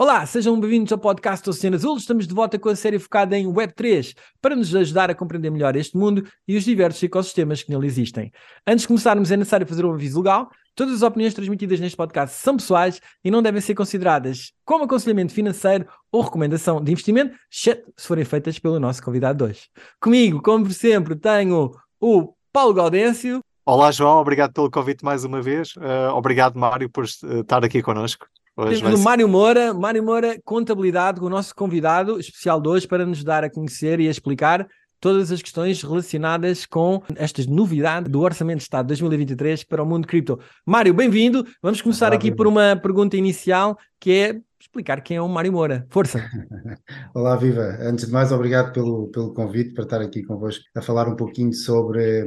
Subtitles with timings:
[0.00, 1.94] Olá, sejam bem-vindos ao podcast Oceano Azul.
[1.98, 5.76] Estamos de volta com a série focada em Web3 para nos ajudar a compreender melhor
[5.76, 8.32] este mundo e os diversos ecossistemas que nele existem.
[8.66, 10.48] Antes de começarmos, é necessário fazer um aviso legal.
[10.74, 15.34] Todas as opiniões transmitidas neste podcast são pessoais e não devem ser consideradas como aconselhamento
[15.34, 19.68] financeiro ou recomendação de investimento, se forem feitas pelo nosso convidado de hoje.
[20.00, 23.40] Comigo, como sempre, tenho o Paulo Gaudêncio.
[23.66, 25.76] Olá, João, obrigado pelo convite mais uma vez.
[25.76, 28.26] Uh, obrigado, Mário, por uh, estar aqui connosco.
[28.56, 33.06] Hoje Temos o Mário Moura, Mário Moura, contabilidade, o nosso convidado especial de hoje para
[33.06, 34.66] nos dar a conhecer e a explicar
[35.00, 40.06] todas as questões relacionadas com estas novidades do Orçamento de Estado 2023 para o mundo
[40.06, 40.38] cripto.
[40.66, 41.46] Mário, bem-vindo.
[41.62, 45.52] Vamos começar Olá, aqui por uma pergunta inicial que é explicar quem é o Mário
[45.52, 45.86] Moura.
[45.88, 46.22] Força!
[47.14, 47.78] Olá, Viva!
[47.80, 51.52] Antes de mais, obrigado pelo, pelo convite para estar aqui convosco a falar um pouquinho
[51.54, 52.24] sobre,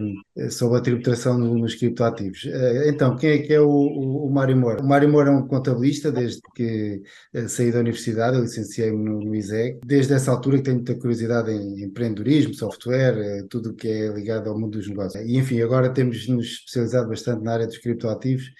[0.49, 2.45] sobre a tributação nos criptoativos.
[2.45, 4.81] Eh, então, quem é que é o, o, o Mário Moura?
[4.81, 9.19] O Mário Moura é um contabilista desde que eh, saí da universidade, eu licenciei-me no,
[9.19, 9.79] no ISEG.
[9.85, 14.07] Desde essa altura que tenho muita curiosidade em empreendedorismo, software, eh, tudo o que é
[14.07, 15.23] ligado ao mundo dos negócios.
[15.23, 18.51] E, enfim, agora temos nos especializado bastante na área dos criptoativos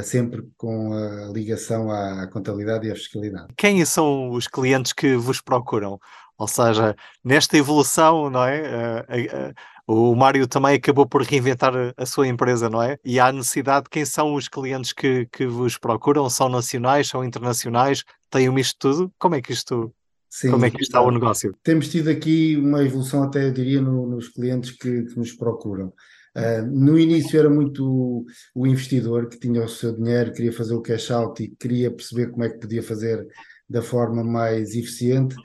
[0.00, 3.48] sempre com a ligação à contabilidade e à fiscalidade.
[3.56, 5.98] Quem são os clientes que vos procuram?
[6.38, 9.02] Ou seja, nesta evolução, não é?
[9.08, 12.96] Uh, uh, o Mário também acabou por reinventar a sua empresa, não é?
[13.04, 16.30] E há necessidade, quem são os clientes que, que vos procuram?
[16.30, 18.04] São nacionais, são internacionais?
[18.30, 19.12] Têm um misto tudo?
[19.18, 19.92] Como é que isto
[20.32, 21.54] Sim, Como é que está o negócio?
[21.62, 25.92] Temos tido aqui uma evolução, até eu diria, no, nos clientes que, que, nos procuram.
[26.36, 30.80] Uh, no início era muito o investidor que tinha o seu dinheiro, queria fazer o
[30.80, 33.26] cash out e queria perceber como é que podia fazer
[33.68, 35.36] da forma mais eficiente.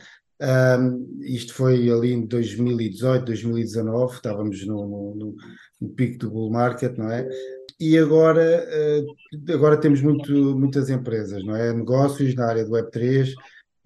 [0.41, 5.35] Uh, isto foi ali em 2018, 2019, estávamos no, no,
[5.81, 7.27] no, pico do bull market, não é?
[7.79, 8.65] E agora,
[9.03, 11.73] uh, agora temos muito, muitas empresas, não é?
[11.73, 13.33] Negócios na área do Web3,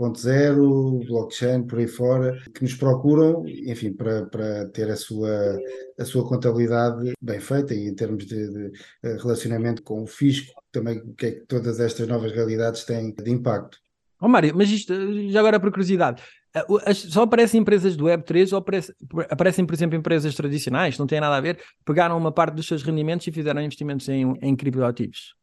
[0.01, 5.59] 2.0, blockchain, por aí fora, que nos procuram, enfim, para, para ter a sua,
[5.99, 8.71] a sua contabilidade bem feita e em termos de, de
[9.03, 13.31] relacionamento com o fisco, também o que é que todas estas novas realidades têm de
[13.31, 13.77] impacto.
[14.19, 14.93] Oh Mário, mas isto,
[15.29, 16.21] já agora por curiosidade,
[16.53, 18.95] eh, só aparecem empresas do Web3 ou aparecem,
[19.29, 22.83] aparecem, por exemplo, empresas tradicionais, não têm nada a ver, pegaram uma parte dos seus
[22.83, 25.33] rendimentos e fizeram investimentos em, em criptoativos?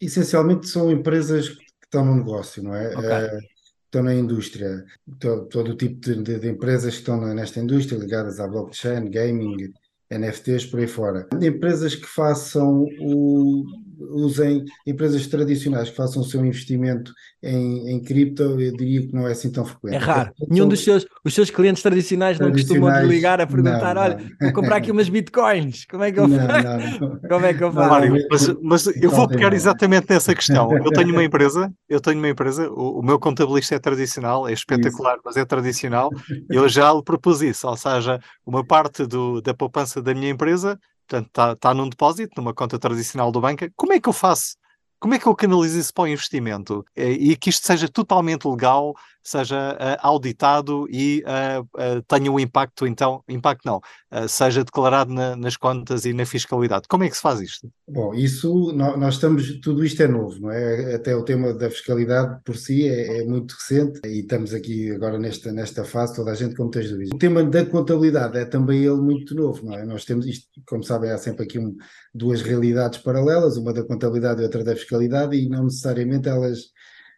[0.00, 2.96] Essencialmente são empresas que estão no negócio, não é?
[2.96, 3.51] Okay.
[3.92, 4.86] Estão na indústria,
[5.20, 9.10] todo, todo o tipo de, de, de, empresas que estão nesta indústria, ligadas à blockchain,
[9.10, 9.70] gaming,
[10.10, 11.28] NFTs, por aí fora.
[11.42, 13.66] Empresas que façam o,
[13.98, 19.26] usem empresas tradicionais que façam o seu investimento em, em cripto, eu diria que não
[19.26, 19.94] é assim tão frequente.
[19.94, 20.32] É raro.
[20.48, 23.94] Nenhum dos seus, os seus clientes tradicionais, tradicionais não costumam te ligar a perguntar: não,
[23.94, 24.02] não.
[24.02, 27.20] olha, vou comprar aqui umas bitcoins, como é que eu faço?
[27.28, 27.90] Como é que eu faço?
[27.90, 30.72] Mário, mas, mas eu vou pegar exatamente nessa questão.
[30.76, 34.52] Eu tenho uma empresa, eu tenho uma empresa, o, o meu contabilista é tradicional, é
[34.52, 35.22] espetacular, isso.
[35.24, 36.10] mas é tradicional.
[36.48, 40.78] Eu já lhe propus isso, ou seja, uma parte do, da poupança da minha empresa
[41.06, 44.56] portanto está, está num depósito, numa conta tradicional do banco, como é que eu faço?
[45.00, 46.84] Como é que eu canalizo isso para o investimento?
[46.96, 53.22] E que isto seja totalmente legal, seja uh, auditado e uh, tenha um impacto, então,
[53.28, 53.80] impacto não,
[54.28, 56.86] seja declarado na, nas contas e na fiscalidade.
[56.88, 57.70] Como é que se faz isto?
[57.88, 60.94] Bom, isso, nós estamos, tudo isto é novo, não é?
[60.94, 65.18] Até o tema da fiscalidade por si é, é muito recente e estamos aqui agora
[65.18, 67.10] nesta, nesta fase, toda a gente com muitas dúvidas.
[67.14, 69.84] O tema da contabilidade é também ele muito novo, não é?
[69.84, 71.76] Nós temos isto, como sabem, há sempre aqui um,
[72.14, 76.72] duas realidades paralelas, uma da contabilidade e outra da fiscalidade e não necessariamente elas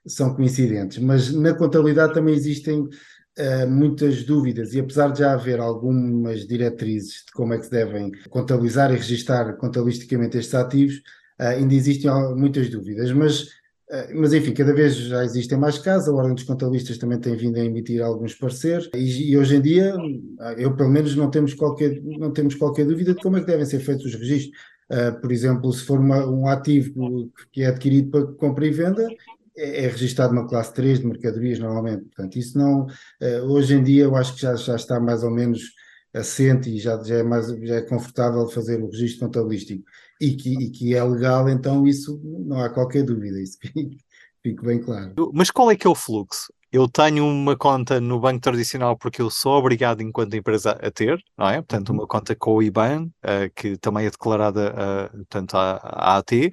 [0.06, 5.60] são coincidentes, mas na contabilidade também existem uh, muitas dúvidas e apesar de já haver
[5.60, 10.96] algumas diretrizes de como é que se devem contabilizar e registar contabilisticamente estes ativos,
[11.40, 16.08] uh, ainda existem muitas dúvidas, mas, uh, mas enfim, cada vez já existem mais casos,
[16.08, 19.62] a Ordem dos Contabilistas também tem vindo a emitir alguns pareceres e, e hoje em
[19.62, 19.94] dia,
[20.58, 23.64] eu pelo menos não temos qualquer, não temos qualquer dúvida de como é que devem
[23.64, 24.74] ser feitos os registros.
[24.84, 29.08] Uh, por exemplo, se for uma, um ativo que é adquirido para compra e venda,
[29.56, 32.04] é, é registado uma classe 3 de mercadorias normalmente.
[32.04, 32.86] Portanto, isso não.
[33.20, 35.62] Uh, hoje em dia eu acho que já, já está mais ou menos
[36.14, 39.84] assente e já, já, é mais, já é confortável fazer o registro contabilístico
[40.20, 43.58] e que, e que é legal, então isso não há qualquer dúvida, isso
[44.42, 45.12] fique bem claro.
[45.32, 46.52] Mas qual é que é o fluxo?
[46.70, 51.22] Eu tenho uma conta no banco tradicional porque eu sou obrigado enquanto empresa a ter,
[51.38, 51.56] não é?
[51.56, 51.96] Portanto, uhum.
[51.96, 56.50] uma conta com o IBAN, uh, que também é declarada uh, portanto, à, à AT.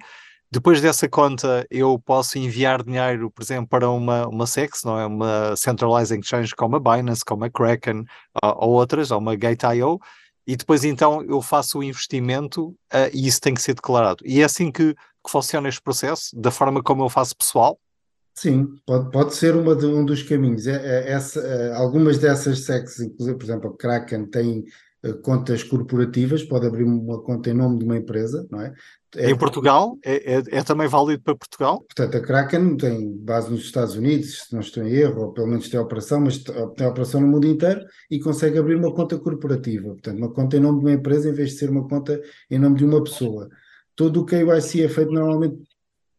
[0.54, 5.06] Depois dessa conta, eu posso enviar dinheiro, por exemplo, para uma, uma SEX, não é?
[5.06, 8.04] Uma Centralized Exchange como a Binance, como a Kraken
[8.44, 9.98] ou, ou outras, ou uma Gate.io,
[10.46, 14.24] e depois então eu faço o investimento uh, e isso tem que ser declarado.
[14.26, 17.80] E é assim que, que funciona este processo, da forma como eu faço pessoal,
[18.34, 20.66] Sim, pode, pode ser uma de, um dos caminhos.
[20.66, 24.64] É, é, essa, é, algumas dessas SECs, inclusive, por exemplo, a Kraken tem
[25.06, 28.74] uh, contas corporativas, pode abrir uma conta em nome de uma empresa, não é?
[29.16, 29.98] É, em Portugal?
[30.04, 31.80] É, é, é, também válido para Portugal?
[31.80, 35.48] Portanto, a Kraken tem base nos Estados Unidos, se não estou em erro, ou pelo
[35.48, 39.90] menos tem operação, mas tem operação no mundo inteiro e consegue abrir uma conta corporativa.
[39.90, 42.60] Portanto, uma conta em nome de uma empresa em vez de ser uma conta em
[42.60, 43.50] nome de uma pessoa.
[43.96, 45.58] Todo o KYC é feito normalmente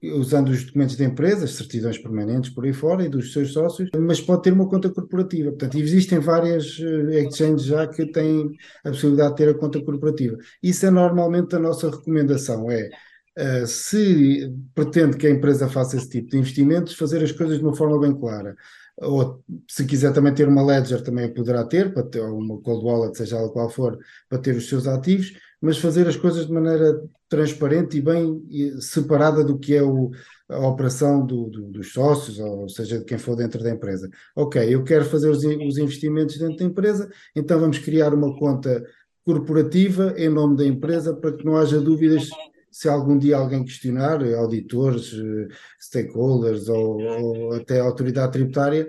[0.02, 4.20] usando os documentos da empresa, certidões permanentes por aí fora e dos seus sócios, mas
[4.20, 5.50] pode ter uma conta corporativa.
[5.50, 8.50] Portanto, existem várias eh, exchanges já que têm
[8.84, 10.36] a possibilidade de ter a conta corporativa.
[10.62, 12.90] Isso é normalmente a nossa recomendação, é
[13.34, 17.64] Uh, se pretende que a empresa faça esse tipo de investimentos, fazer as coisas de
[17.64, 18.54] uma forma bem clara.
[18.98, 23.16] Ou se quiser também ter uma ledger, também poderá ter, para ter uma cold wallet,
[23.16, 23.98] seja ela qual for,
[24.28, 25.32] para ter os seus ativos,
[25.62, 28.42] mas fazer as coisas de maneira transparente e bem
[28.80, 30.10] separada do que é o,
[30.48, 34.10] a operação do, do, dos sócios, ou seja, de quem for dentro da empresa.
[34.36, 38.84] Ok, eu quero fazer os, os investimentos dentro da empresa, então vamos criar uma conta
[39.24, 42.28] corporativa em nome da empresa para que não haja dúvidas
[42.70, 45.12] se algum dia alguém questionar, auditores,
[45.78, 48.88] stakeholders ou, ou até a autoridade tributária,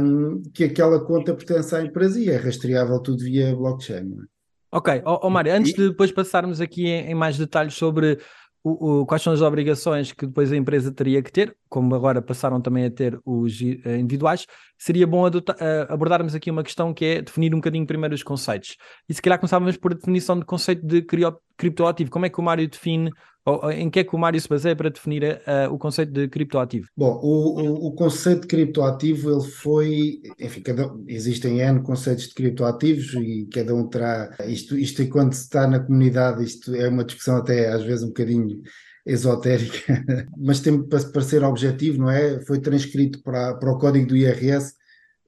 [0.00, 4.16] um, que aquela conta pertence à empresa e é rastreável tudo via blockchain.
[4.74, 8.18] Ok, oh, oh Mário, antes de depois passarmos aqui em, em mais detalhes sobre
[8.64, 12.22] o, o, quais são as obrigações que depois a empresa teria que ter, como agora
[12.22, 14.46] passaram também a ter os uh, individuais,
[14.82, 15.32] seria bom uh,
[15.88, 18.76] abordarmos aqui uma questão que é definir um bocadinho primeiro os conceitos.
[19.08, 21.06] E se calhar começávamos por a definição de conceito de
[21.56, 22.10] criptoativo.
[22.10, 23.12] Como é que o Mário define
[23.76, 26.88] em que é que o Mário se baseia para definir uh, o conceito de criptoativo?
[26.96, 32.34] Bom, o, o, o, conceito de criptoativo ele foi, enfim, cada, existem N conceitos de
[32.34, 37.04] criptoativos e cada um terá, isto, isto quando se está na comunidade, isto é uma
[37.04, 38.60] discussão até às vezes um bocadinho
[39.04, 40.04] esotérica,
[40.36, 42.40] mas tem para, ser objetivo, não é?
[42.40, 44.74] Foi transcrito para, para o código do IRS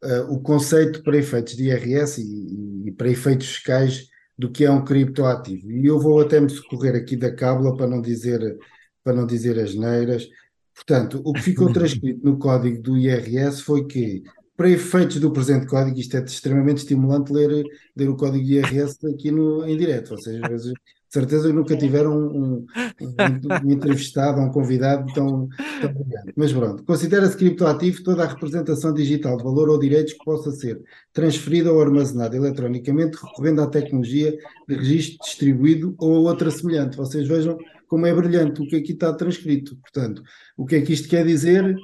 [0.04, 4.70] uh, o conceito para efeitos de IRS e, e para efeitos fiscais do que é
[4.70, 5.70] um criptoativo.
[5.70, 8.58] E eu vou até me socorrer aqui da cábula para não dizer,
[9.02, 10.28] para não dizer as neiras.
[10.74, 14.22] Portanto, o que ficou transcrito no código do IRS foi que,
[14.56, 17.64] para efeitos do presente código, isto é extremamente estimulante ler,
[17.96, 20.10] ler o código do IRS aqui no, em direto.
[20.10, 20.72] Vocês às vezes
[21.14, 22.66] certeza que nunca tiveram um,
[23.00, 25.48] um, um entrevistado, um convidado tão,
[25.80, 26.32] tão brilhante.
[26.36, 30.80] Mas pronto, considera-se criptoativo toda a representação digital de valor ou direitos que possa ser
[31.12, 34.36] transferida ou armazenada eletronicamente recorrendo à tecnologia
[34.68, 36.96] de registro distribuído ou outra semelhante.
[36.96, 37.56] Vocês vejam
[37.86, 39.76] como é brilhante o que aqui está transcrito.
[39.76, 40.22] Portanto,
[40.56, 41.76] o que é que isto quer dizer?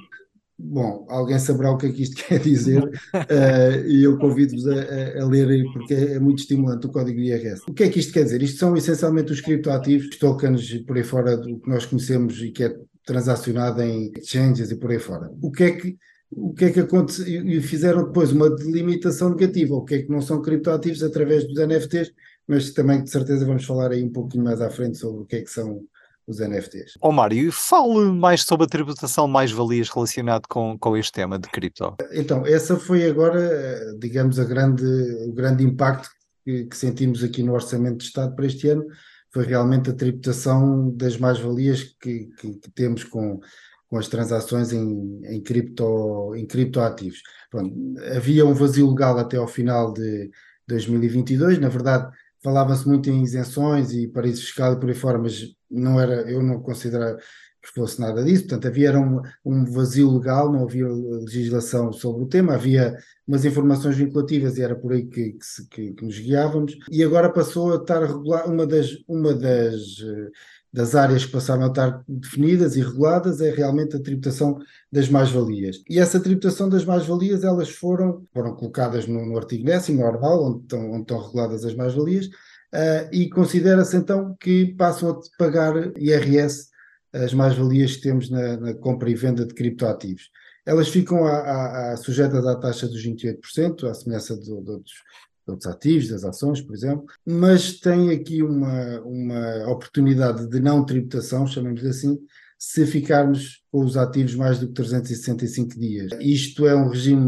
[0.62, 4.75] Bom, alguém saberá o que é que isto quer dizer uh, e eu convido-vos a,
[4.75, 7.62] a, a lerem porque é, é, muito estimulante o código IRS.
[7.69, 8.43] O que é que isto quer dizer?
[8.43, 12.65] Isto são essencialmente os criptoativos, tokens por aí fora do que nós conhecemos e que
[12.65, 12.77] é
[13.07, 15.31] transacionado em exchanges e por aí fora.
[15.41, 15.97] O que é que
[16.33, 17.27] o que é que aconteceu?
[17.27, 19.75] E fizeram depois uma delimitação negativa.
[19.75, 22.12] O que é que não são criptoativos através dos NFTs,
[22.47, 25.37] mas também de certeza vamos falar aí um pouquinho mais à frente sobre o que
[25.37, 25.83] é que são
[26.31, 26.93] os NFTs.
[27.00, 31.49] Ó oh, Mário, fale mais sobre a tributação mais-valias relacionado com, com este tema de
[31.49, 31.97] cripto.
[32.12, 34.85] Então, essa foi agora, digamos, a grande,
[35.27, 36.09] o grande impacto
[36.44, 38.85] que, que sentimos aqui no Orçamento de Estado para este ano,
[39.32, 43.41] foi realmente a tributação das mais-valias que, que, que, temos com,
[43.88, 47.23] com as transações em, em, cripto, em criptoativos.
[47.50, 47.75] Pronto,
[48.17, 50.31] havia um vazio legal até ao final de
[50.66, 52.11] 2022, na verdade
[52.43, 56.43] falava-se muito em isenções e paraíso fiscal e por aí fora, mas não era, eu
[56.43, 57.19] não considerava
[57.62, 62.27] que fosse nada disso, portanto havia um, um vazio legal, não havia legislação sobre o
[62.27, 62.97] tema, havia
[63.27, 67.31] umas informações vinculativas e era por aí que, que, que, que nos guiávamos, e agora
[67.31, 69.81] passou a estar regular, uma das, uma das,
[70.73, 74.59] das áreas que passaram a estar definidas e reguladas é realmente a tributação
[74.91, 75.83] das mais-valias.
[75.89, 80.62] E essa tributação das mais-valias, elas foram, foram colocadas no, no artigo 10 normal, onde
[80.62, 82.31] estão, onde estão reguladas as mais-valias,
[82.75, 86.71] uh, e considera-se então que passam a pagar IRS
[87.12, 90.31] as mais-valias que temos na, na, compra e venda de criptoativos.
[90.65, 94.95] Elas ficam a, a, a sujeitas à taxa dos 28%, à semelhança de, de, outros,
[95.47, 100.85] de outros ativos, das ações, por exemplo, mas tem aqui uma, uma oportunidade de não
[100.85, 102.19] tributação, chamemos assim,
[102.57, 106.12] se ficarmos com os ativos mais do que 365 dias.
[106.21, 107.27] Isto é um regime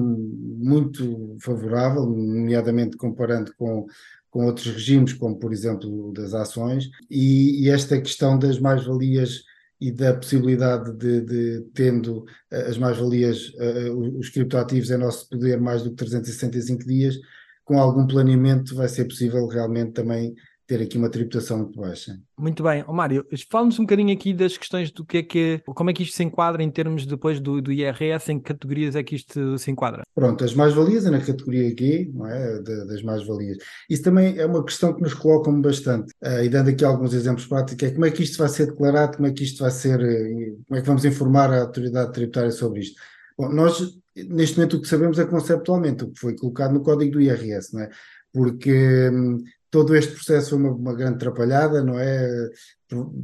[0.59, 3.87] muito favorável, nomeadamente comparando com
[4.33, 9.45] com outros regimes, como por exemplo das ações, e, e esta questão das mais-valias
[9.79, 15.61] e da possibilidade de, de tendo eh, as mais-valias, uh, os criptoativos em nosso poder
[15.61, 17.19] mais do que 365 dias,
[17.62, 20.35] com algum planeamento vai ser possível realmente também
[20.73, 22.19] ter aqui uma tributação muito baixa.
[22.38, 22.83] Muito bem.
[22.88, 26.02] Oh, Mário, fala-nos um bocadinho aqui das questões do que é que, como é que
[26.02, 29.59] isto se enquadra em termos depois do, do IRS, em que categorias é que isto
[29.59, 30.02] se enquadra?
[30.14, 32.62] Pronto, as mais-valias é na categoria G, não é?
[32.62, 33.59] das mais-valias.
[33.91, 36.11] Isso também é uma questão que nos colocam bastante.
[36.25, 39.19] Uh, e dando aqui alguns exemplos práticos, é como é que isto vai ser declarado,
[39.19, 42.50] como é que isto vai ser, eh, como é que vamos informar a autoridade tributária
[42.50, 42.99] sobre isto.
[43.37, 43.79] Bom, nós,
[44.17, 47.75] neste momento, o que sabemos é conceptualmente o que foi colocado no código do IRS,
[47.75, 47.91] não é?
[48.33, 52.50] Porque hum, todo este processo foi uma, uma, grande atrapalhada, não é?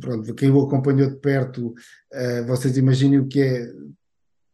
[0.00, 3.70] Pronto, quem o acompanhou de perto, uh, vocês imaginem o que é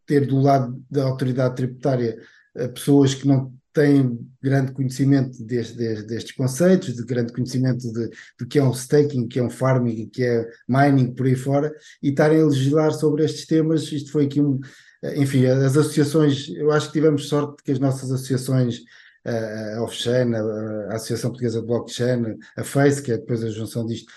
[0.05, 2.19] ter do lado da autoridade tributária
[2.57, 8.09] uh, pessoas que não têm grande conhecimento deste, deste, destes conceitos, de grande conhecimento de,
[8.37, 11.73] do que é um staking, que é um farming, que é mining, por aí fora,
[12.03, 13.89] e estarem a legislar sobre estes temas.
[13.89, 14.59] Isto foi aqui um.
[15.01, 18.81] Eh, enfim, as associações, eu acho que tivemos sorte que as nossas associações
[19.25, 24.11] a Offchain, a, Associação Portuguesa de Blockchain, a FACE, que é depois a junção disto,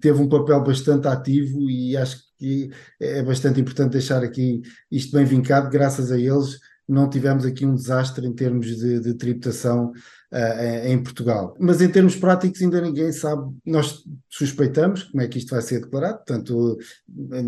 [0.00, 5.24] teve um papel bastante ativo e acho que é bastante importante deixar aqui isto bem
[5.24, 9.92] vincado, graças a eles não tivemos aqui um desastre em termos de, de tributação
[10.32, 11.56] uh, em, Portugal.
[11.58, 15.80] Mas em termos práticos ainda ninguém sabe, nós suspeitamos como é que isto vai ser
[15.80, 16.78] declarado, portanto,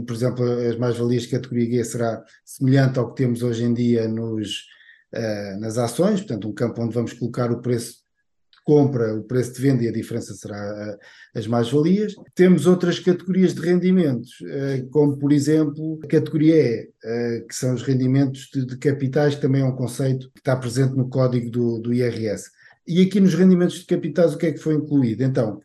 [0.07, 4.65] por exemplo, as mais-valias categoria G será semelhante ao que temos hoje em dia nos
[5.15, 7.93] uh, nas ações, portanto, um campo onde vamos colocar o preço
[8.53, 12.15] de compra, o preço de venda e a diferença será uh, as mais-valias.
[12.35, 16.91] Temos outras categorias de rendimentos, uh, como por exemplo a categoria E,
[17.49, 20.97] que são os rendimentos de, de, capitais, que também é um conceito que está presente
[20.97, 22.51] no código do, do IRS.
[22.87, 25.25] E aqui nos rendimentos de capitais, o que é que foi incluído?
[25.25, 25.59] Então,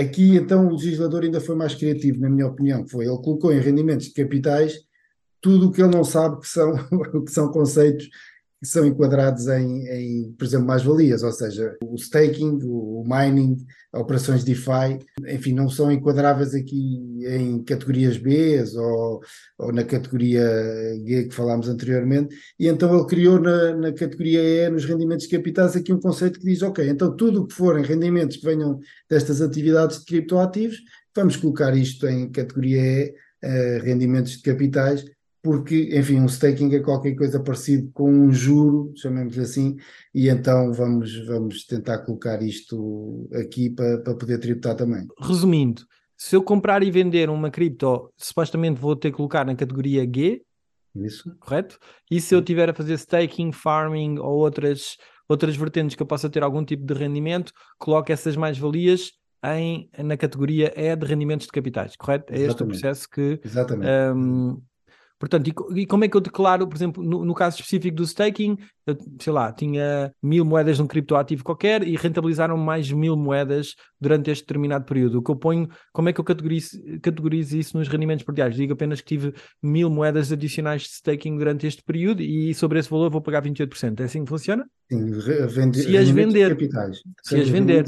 [0.00, 3.60] aqui, então, o legislador ainda foi mais criativo, na minha opinião, foi ele colocou em
[3.60, 4.80] rendimentos de capitais
[5.40, 6.74] tudo o que ele não sabe que são,
[7.24, 8.08] que são conceitos
[8.60, 13.56] que são enquadrados em, em por exemplo, mais-valias, ou seja, o staking, o mining,
[13.92, 19.20] operações DeFi, enfim, não são enquadráveis aqui em categorias B ou,
[19.58, 20.44] ou na categoria
[21.06, 25.36] G que falámos anteriormente, e então ele criou na, na categoria E, nos rendimentos de
[25.36, 28.78] capitais, aqui um conceito que diz, ok, então tudo o que forem rendimentos que venham
[29.08, 30.76] destas atividades de criptoativos,
[31.16, 35.04] vamos colocar isto em categoria E, uh, rendimentos de capitais,
[35.42, 39.76] porque, enfim, um staking é qualquer coisa parecido com um juro, chamemos-lhe assim,
[40.14, 45.06] e então vamos, vamos tentar colocar isto aqui para, para poder tributar também.
[45.20, 45.82] Resumindo,
[46.16, 50.42] se eu comprar e vender uma cripto, supostamente vou ter que colocar na categoria G,
[50.94, 51.34] isso.
[51.38, 51.78] Correto?
[52.10, 54.96] E se eu tiver a fazer staking, farming ou outras,
[55.28, 59.12] outras vertentes que eu possa ter algum tipo de rendimento, coloco essas mais-valias
[59.44, 62.32] em, na categoria E de rendimentos de capitais, correto?
[62.32, 63.40] É este o processo que
[64.14, 64.60] um,
[65.20, 68.04] Portanto, e, e, como é que eu declaro, por exemplo, no, no, caso específico do
[68.04, 73.74] staking, eu, sei lá, tinha mil moedas num criptoativo qualquer e rentabilizaram mais mil moedas
[74.00, 75.18] durante este determinado período.
[75.18, 76.70] O que eu ponho, como é que eu categorizo,
[77.02, 78.56] categorizo isso nos rendimentos perdiais?
[78.56, 82.88] Digo apenas que tive mil moedas adicionais de staking durante este período e sobre esse
[82.88, 84.00] valor vou pagar 28%.
[84.00, 84.64] É assim que funciona?
[84.90, 85.10] Sim,
[85.48, 86.48] vende, se as vender.
[86.48, 87.02] Capitais.
[87.22, 87.84] Se as vender.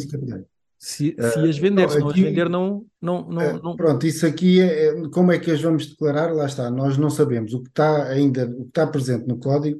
[0.85, 4.27] Se, se as vender, se não as vender, não, não, não, é, não, Pronto, isso
[4.27, 6.35] aqui é, é, como é que as vamos declarar?
[6.35, 7.55] Lá está, nós não sabemos.
[7.55, 9.79] O que está ainda, o que está presente no código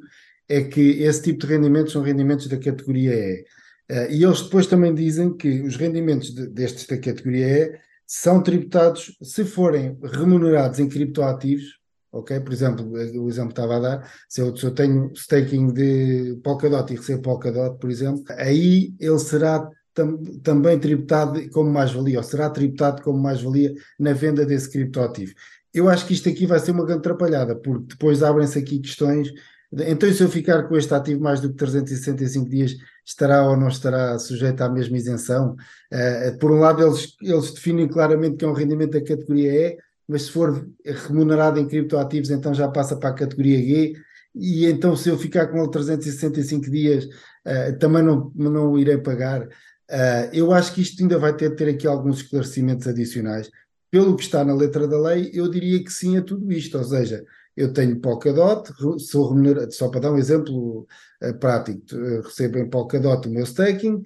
[0.49, 3.45] é que esse tipo de rendimentos são rendimentos da categoria E.
[3.91, 8.41] Uh, e eles depois também dizem que os rendimentos de, destes da categoria E são
[8.41, 11.81] tributados se forem remunerados em criptoativos,
[12.13, 12.39] ok?
[12.39, 16.39] Por exemplo, o exemplo que estava a dar, se eu, se eu tenho staking de
[16.45, 22.23] Polkadot e recebo Polkadot, por exemplo, aí ele será tam, também tributado como mais-valia, ou
[22.23, 25.35] será tributado como mais-valia na venda desse criptoativo.
[25.73, 29.33] Eu acho que isto aqui vai ser uma grande atrapalhada, porque depois abrem-se aqui questões.
[29.73, 33.57] De, então, se eu ficar com este ativo mais do que 365 dias, estará ou
[33.57, 35.57] não estará sujeito à mesma isenção?
[35.93, 39.79] Uh, por um lado, eles, eles definem claramente que é um rendimento da categoria E,
[40.07, 43.95] mas se for remunerado em criptoativos, então já passa para a categoria G.
[44.35, 49.49] E então, se eu ficar com ele 365 dias, uh, também não, não irei pagar.
[49.93, 53.51] Uh, eu acho que isto ainda vai ter de ter aqui alguns esclarecimentos adicionais.
[53.91, 56.85] Pelo que está na letra da lei, eu diria que sim a tudo isto, ou
[56.85, 57.23] seja,
[57.55, 60.87] eu tenho Polkadot, sou remunerado, só para dar um exemplo
[61.23, 61.85] uh, prático,
[62.25, 64.03] recebo em Polkadot o meu staking,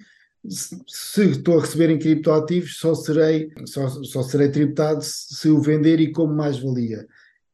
[0.49, 5.61] se, se estou a receber em criptoativos, só serei, só, só serei tributado se o
[5.61, 7.07] vender e como mais-valia.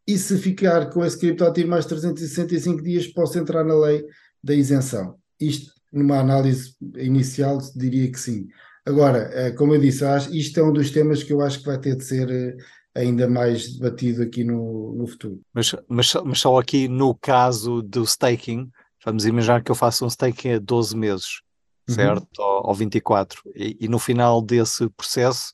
[0.07, 4.05] E se ficar com esse criptoativo mais 365 dias, posso entrar na lei
[4.43, 5.15] da isenção.
[5.39, 8.47] Isto numa análise inicial, diria que sim.
[8.85, 10.03] Agora, eh, como eu disse,
[10.37, 12.57] isto é um dos temas que eu acho que vai ter de ser eh,
[12.95, 15.39] ainda mais debatido aqui no, no futuro.
[15.53, 18.69] Mas, mas, mas só aqui no caso do staking,
[19.05, 21.41] vamos imaginar que eu faço um staking a 12 meses.
[21.87, 21.95] uhum.
[21.95, 22.27] certo?
[22.39, 23.41] Ou, ou 24.
[23.55, 25.53] E, e, no final desse processo,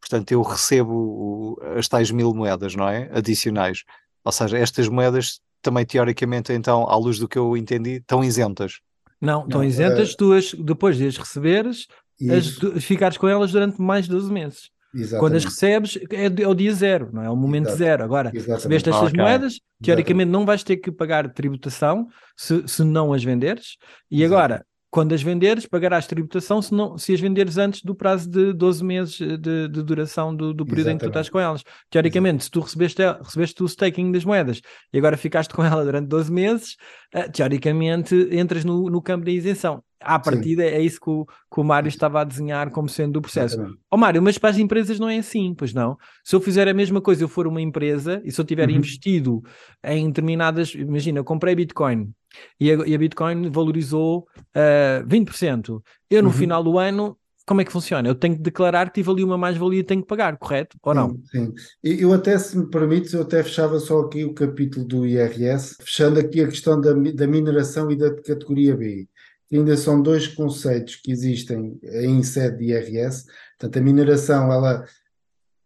[0.00, 3.08] portanto, eu recebo as tais mil moedas, não é?
[3.12, 3.84] Adicionais.
[4.24, 8.80] Ou seja, estas moedas também, teoricamente, então, à luz do que eu entendi, estão isentas.
[9.20, 10.16] Não, estão isentas, uh...
[10.16, 11.86] tu as, depois de as receberes,
[12.30, 14.70] as, ficares com elas durante mais de 12 meses.
[14.94, 15.20] Exatamente.
[15.20, 17.26] Quando as recebes, é, é, o dia zero, não é?
[17.26, 17.78] é o momento Exato.
[17.78, 18.04] zero.
[18.04, 18.56] Agora, Exatamente.
[18.56, 19.22] recebeste estas okay.
[19.22, 20.32] moedas, teoricamente Exatamente.
[20.32, 22.06] não vais ter que pagar tributação
[22.36, 23.76] se, se não as venderes,
[24.10, 28.28] e agora quando as venderes, pagarás tributação se, não, se as venderes antes do prazo
[28.28, 30.94] de 12 meses de, de duração do, do período Exatamente.
[30.94, 31.62] em que tu estás com elas.
[31.90, 32.44] Teoricamente, Exatamente.
[32.44, 34.60] se tu recebeste, recebeste o staking das moedas
[34.92, 36.76] e agora ficaste com ela durante 12 meses,
[37.14, 39.82] uh, teoricamente entras no, no campo da isenção.
[40.00, 40.68] À partida, Sim.
[40.68, 43.60] é isso que o, que o Mário estava a desenhar como sendo do processo.
[43.60, 45.96] Ó oh, Mário, mas para as empresas não é assim, pois não?
[46.22, 48.76] Se eu fizer a mesma coisa, eu for uma empresa e se eu tiver uhum.
[48.76, 49.42] investido
[49.84, 50.74] em determinadas.
[50.74, 52.12] Imagina, eu comprei Bitcoin
[52.60, 55.82] e a, e a Bitcoin valorizou uh, eh, 20%.
[56.10, 56.34] Eu, no uhum.
[56.34, 57.16] final do ano,
[57.48, 58.06] como é que funciona?
[58.06, 60.76] Eu tenho que declarar que tive ali uma mais-valia e tenho que pagar, correto?
[60.82, 61.10] Ou não?
[61.30, 61.54] Sim, sim.
[61.82, 66.20] Eu até, se me permites, eu até fechava só aqui o capítulo do IRS, fechando
[66.20, 69.08] aqui a questão da, da mineração e da categoria B.
[69.50, 73.24] Ainda são dois conceitos que existem em sede de IRS.
[73.58, 74.84] Portanto, a mineração, ela,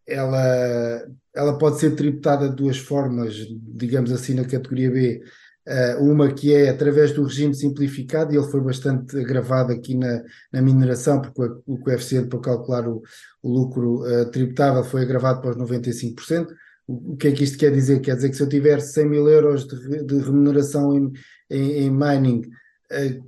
[0.06, 3.34] ela, ela pode ser tributada de duas formas,
[3.74, 5.22] digamos assim, na categoria B,
[5.64, 10.24] Uh, uma que é através do regime simplificado, e ele foi bastante agravado aqui na,
[10.52, 13.00] na mineração, porque o, coeficiente para calcular o,
[13.40, 16.48] o lucro uh, tributável foi agravado para os 95%.
[16.88, 18.00] O, que é que isto quer dizer?
[18.00, 21.12] Quer dizer que se eu tiver 100 mil euros de, de remuneração em,
[21.48, 22.42] em, em mining,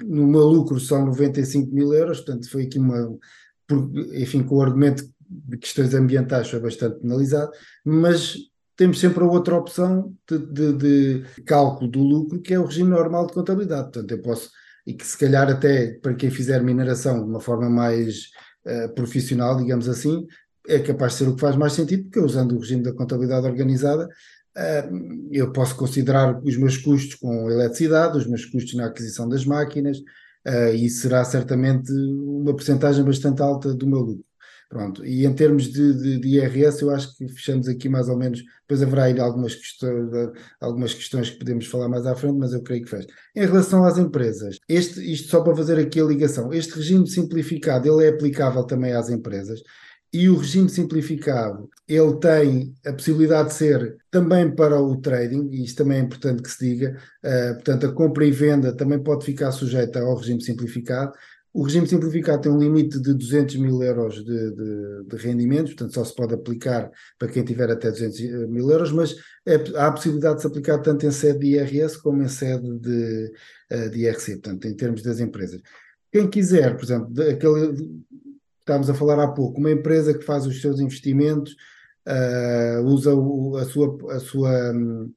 [0.05, 3.17] no meu lucro são 95 mil euros, portanto foi aqui uma,
[4.15, 7.51] enfim, com o argumento de questões ambientais foi bastante penalizado,
[7.85, 8.37] mas
[8.77, 12.91] temos sempre a outra opção de, de, de, cálculo do lucro, que é o regime
[12.91, 13.85] normal de contabilidade.
[13.85, 14.51] Portanto, eu posso,
[14.87, 18.31] e que se calhar até para quem fizer mineração de uma forma mais
[18.67, 20.27] uh, profissional, digamos assim,
[20.67, 23.47] é capaz de ser o que faz mais sentido, porque usando o regime da contabilidade
[23.47, 24.09] organizada,
[25.31, 29.99] eu posso considerar os meus custos com eletricidade, os meus custos na aquisição das máquinas,
[29.99, 34.25] uh, e será certamente uma porcentagem bastante alta do meu lucro.
[34.69, 38.17] Pronto, e em termos de, de, de, IRS, eu acho que fechamos aqui mais ou
[38.17, 38.43] menos.
[38.63, 40.11] Depois haverá aí algumas questões,
[40.61, 43.07] algumas questões que podemos falar mais à frente, mas eu creio que fez.
[43.37, 47.87] Em relação às empresas, este, isto só para fazer aqui a ligação, este regime simplificado
[47.87, 49.61] ele é aplicável também às empresas.
[50.15, 55.65] E o regime simplificado, ele tem a possibilidade de ser também para o trading, e
[55.65, 59.25] isto também é importante que se diga, uh, portanto, a compra e venda também pode
[59.25, 61.13] ficar sujeita ao regime simplificado,
[61.53, 65.95] o regime simplificado tem um limite de 200 mil euros de, de, de, rendimentos, portanto
[65.95, 69.87] só se pode aplicar para quem tiver até 200 eh, mil euros, mas é, há
[69.87, 73.33] a possibilidade de se aplicar tanto em sede de IRS como em sede de,
[73.71, 75.61] eh, de IRC, portanto em termos das empresas.
[76.11, 78.05] Quem quiser, por exemplo, aquele,
[78.65, 81.55] estávamos a falar há pouco, uma empresa que faz os seus investimentos,
[82.09, 85.13] uh, usa o, a sua, a sua, um,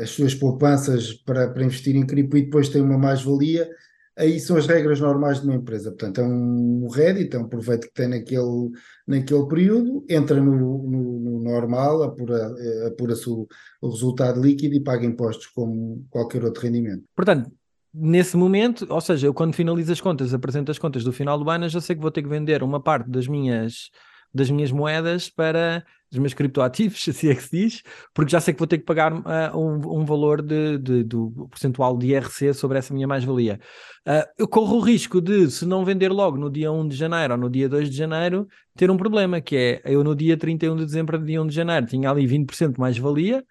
[0.00, 3.68] as suas poupanças para, para investir em cripto e depois tem uma mais-valia,
[4.14, 5.90] aí são as regras normais de uma empresa.
[5.90, 8.70] Portanto, é um Reddit, é um proveito que tem naquele,
[9.06, 12.54] naquele período, entra no, no, no normal, apura,
[12.86, 13.46] apura-se o,
[13.80, 17.04] o resultado líquido e paga impostos como qualquer outro rendimento.
[17.14, 17.50] Portanto,
[17.96, 21.48] nesse momento, ou seja, eu quando finalizo as contas, apresento as contas do final do
[21.48, 23.90] ano, já sei que vou ter que vender uma parte das minhas
[24.34, 25.82] das minhas moedas para
[26.12, 27.82] os meus criptoativos, assim é que se diz,
[28.12, 31.48] porque já sei que vou ter que pagar uh, um, um, valor de, de, do
[31.48, 33.58] percentual de IRC sobre essa minha mais-valia.
[34.06, 37.34] Uh, eu corro o risco de, se não vender logo no dia 1 de janeiro
[37.34, 40.76] ou no dia 2 de janeiro, ter um problema, que é eu no dia 31
[40.76, 43.42] de dezembro, dia 1 de janeiro, tinha ali 20% mais-valia,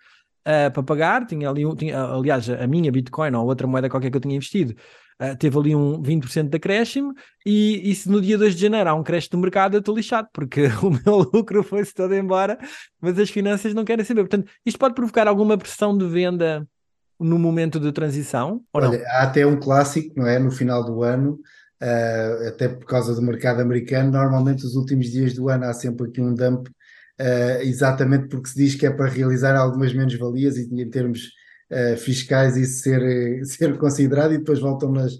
[0.47, 4.17] Uh, para pagar, tinha ali, tinha, aliás, a minha Bitcoin ou outra moeda qualquer que
[4.17, 4.75] eu tinha investido,
[5.19, 8.89] uh, teve ali um 20% de acréscimo e, e se no dia 2 de janeiro
[8.89, 12.59] há um crescimento do mercado, eu estou lixado, porque o meu lucro foi-se todo embora,
[13.01, 14.21] mas as finanças não querem saber.
[14.21, 16.67] Portanto, isto pode provocar alguma pressão de venda
[17.19, 18.61] no momento de transição?
[18.73, 20.37] Olha, há até um clássico, não é?
[20.37, 21.39] No final do ano,
[21.81, 26.07] uh, até por causa do mercado americano, normalmente os últimos dias do ano há sempre
[26.07, 26.67] aqui um dump,
[27.19, 31.31] uh, exatamente porque se diz que é para realizar algumas menos-valias e em termos
[31.71, 35.13] uh, fiscais isso ser, ser considerado e depois voltam-nas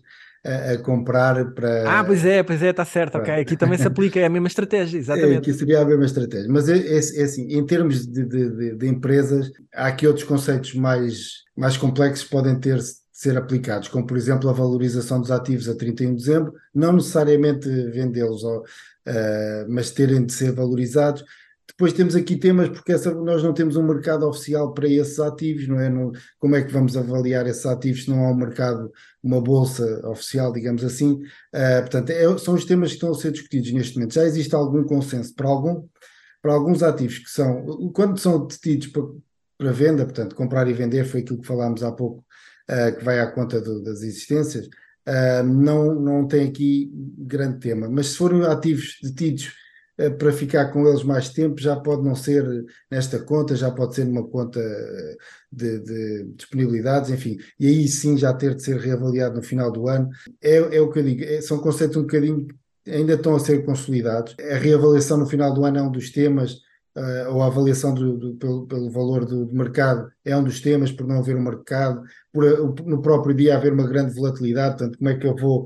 [0.46, 2.00] a, a, comprar para.
[2.00, 3.34] Ah, pois é, pois é, está certo, ok.
[3.34, 5.34] Aqui também se aplica, é a mesma estratégia, exatamente.
[5.34, 6.48] É, aqui seria a mesma estratégia.
[6.50, 10.76] Mas é, é, é assim, em termos de, de, de, empresas, há aqui outros conceitos
[10.76, 12.80] mais, mais complexos que podem ter
[13.12, 17.68] ser aplicados, como por exemplo a valorização dos ativos a 31 de dezembro, não necessariamente
[17.90, 18.62] vendê-los, uh,
[19.70, 21.24] mas terem de ser valorizados
[21.68, 25.68] depois temos aqui temas, porque essa, nós não temos um mercado oficial para esses ativos,
[25.68, 25.92] não é?
[26.40, 30.54] Como é que vamos avaliar esses ativos se não há um mercado, uma bolsa oficial,
[30.54, 31.14] digamos assim?
[31.54, 34.14] Uh, portanto, é, são os temas que estão a ser discutidos neste momento.
[34.14, 35.86] Já existe algum consenso para, algum,
[36.42, 39.04] para alguns ativos que são, quando são detidos para,
[39.58, 42.24] para venda, portanto, comprar e vender foi aquilo que falámos há pouco,
[42.70, 47.90] uh, que vai à conta do, das existências, uh, não, não tem aqui grande tema.
[47.90, 49.65] Mas se forem ativos detidos
[50.18, 52.46] para ficar com eles mais tempo, já pode não ser
[52.92, 55.16] nesta conta, já pode ser numa conta eh,
[55.52, 59.88] de, de, disponibilidades, enfim, e aí sim já ter de ser reavaliado no final do
[59.88, 60.10] ano.
[60.42, 62.46] É, é o que eu digo, é, são conceitos um bocadinho
[62.88, 64.36] ainda estão a ser consolidados.
[64.40, 66.54] A reavaliação no final do ano é um dos temas,
[66.96, 70.62] uh, ou a avaliação do, do, pelo, pelo, valor do, do, mercado é um dos
[70.62, 72.44] temas, por não haver um mercado, por
[72.86, 75.66] no próprio dia haver uma grande volatilidade, portanto, como é que eu vou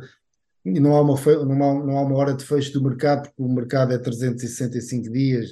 [0.65, 3.93] e não há, uma, não, há, uma hora de fecho do mercado, porque o mercado
[3.93, 5.51] é 365 dias,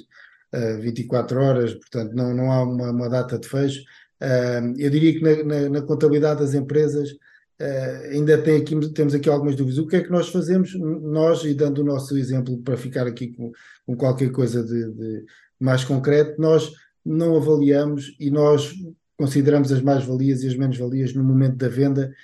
[0.54, 3.80] uh, 24 horas, portanto não, não há uma, uma data de fecho.
[4.20, 9.14] Uh, eu diria que na, na, na contabilidade das empresas uh, ainda tem aqui, temos
[9.14, 9.78] aqui algumas dúvidas.
[9.78, 10.74] O que é que nós fazemos?
[10.74, 13.52] Nós, e dando o nosso exemplo para ficar aqui com,
[13.86, 15.24] com qualquer coisa de, de
[15.58, 16.72] mais concreto, nós
[17.04, 18.74] não avaliamos e nós
[19.16, 22.14] consideramos as mais-valias e as menos-valias no momento da venda eh,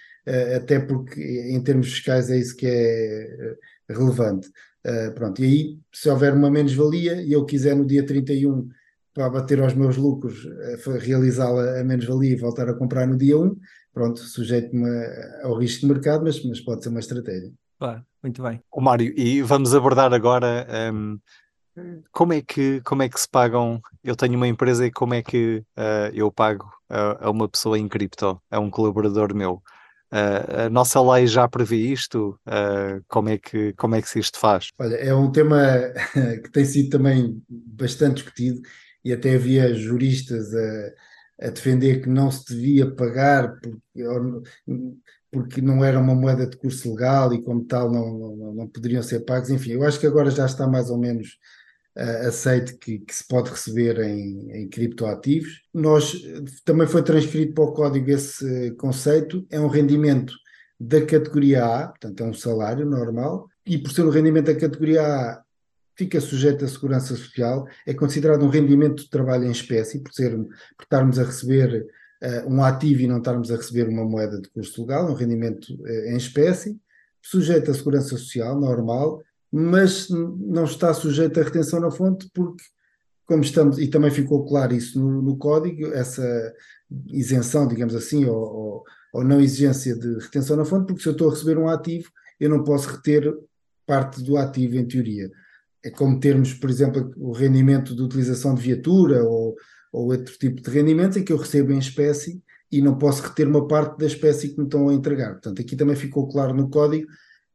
[0.57, 3.57] até porque em termos fiscais é isso que é eh,
[3.89, 4.51] relevante.
[4.85, 8.69] Eh, pronto, e aí, se houver uma menos-valia e eu quiser no dia 31
[9.13, 10.45] para bater aos meus lucros,
[11.01, 13.57] realizá-la a menos-valia e voltar a comprar no dia 1,
[13.93, 14.89] pronto, sujeito-me
[15.43, 17.53] ao risco de mercado, mas, mas pode ser uma estratégia.
[17.79, 18.61] Claro, muito bem.
[18.73, 21.19] O Mário, e vamos abordar agora um,
[22.13, 23.81] como, é que, como é que se pagam.
[24.03, 27.79] Eu tenho uma empresa e como é que uh, eu pago a, a, uma pessoa
[27.79, 29.63] em cripto, a um colaborador meu.
[30.65, 32.39] A nossa lei já prevê isto?
[33.09, 34.69] Como, é que, como é que se isto faz?
[34.79, 35.59] Olha, é um tema
[36.45, 38.61] que tem sido também bastante discutido
[39.05, 44.05] e até havia juristas a, a defender que não se devia pagar porque,
[45.33, 49.03] porque não era uma moeda de curso legal e como tal não, não, não poderiam
[49.03, 49.51] ser pagos.
[49.51, 51.39] Enfim, eu acho que agora já está mais ou menos
[51.97, 55.63] aceite que, que, se pode receber em, em criptoativos.
[55.73, 56.13] Nós,
[56.65, 60.35] também foi transferido para o código esse conceito, é um rendimento
[60.79, 65.03] da categoria A, portanto é um salário normal, e por ser um rendimento da categoria
[65.03, 65.45] A
[65.97, 70.37] fica sujeito à segurança social, é considerado um rendimento de trabalho em espécie, por, ser,
[70.37, 71.87] por estarmos a receber
[72.23, 75.73] uh, um ativo e não estarmos a receber uma moeda de curso legal, um rendimento
[75.73, 76.77] uh, em espécie,
[77.23, 79.23] sujeito à segurança social normal,
[79.57, 82.65] mas não está sujeito à retenção na fonte porque,
[83.25, 86.53] como estamos, e também ficou claro isso no, no código, essa
[87.07, 91.13] isenção, digamos assim, ou, ou, ou, não exigência de retenção na fonte, porque se eu
[91.13, 93.33] estou a receber um ativo, eu não posso reter
[93.87, 95.31] parte do ativo em teoria.
[95.85, 99.55] É como termos, por exemplo, o rendimento de utilização de viatura ou,
[99.93, 103.47] ou outro tipo de rendimento em que eu recebo em espécie e não posso reter
[103.47, 105.35] uma parte da espécie que me estão a entregar.
[105.35, 107.07] Portanto, aqui também ficou claro no código,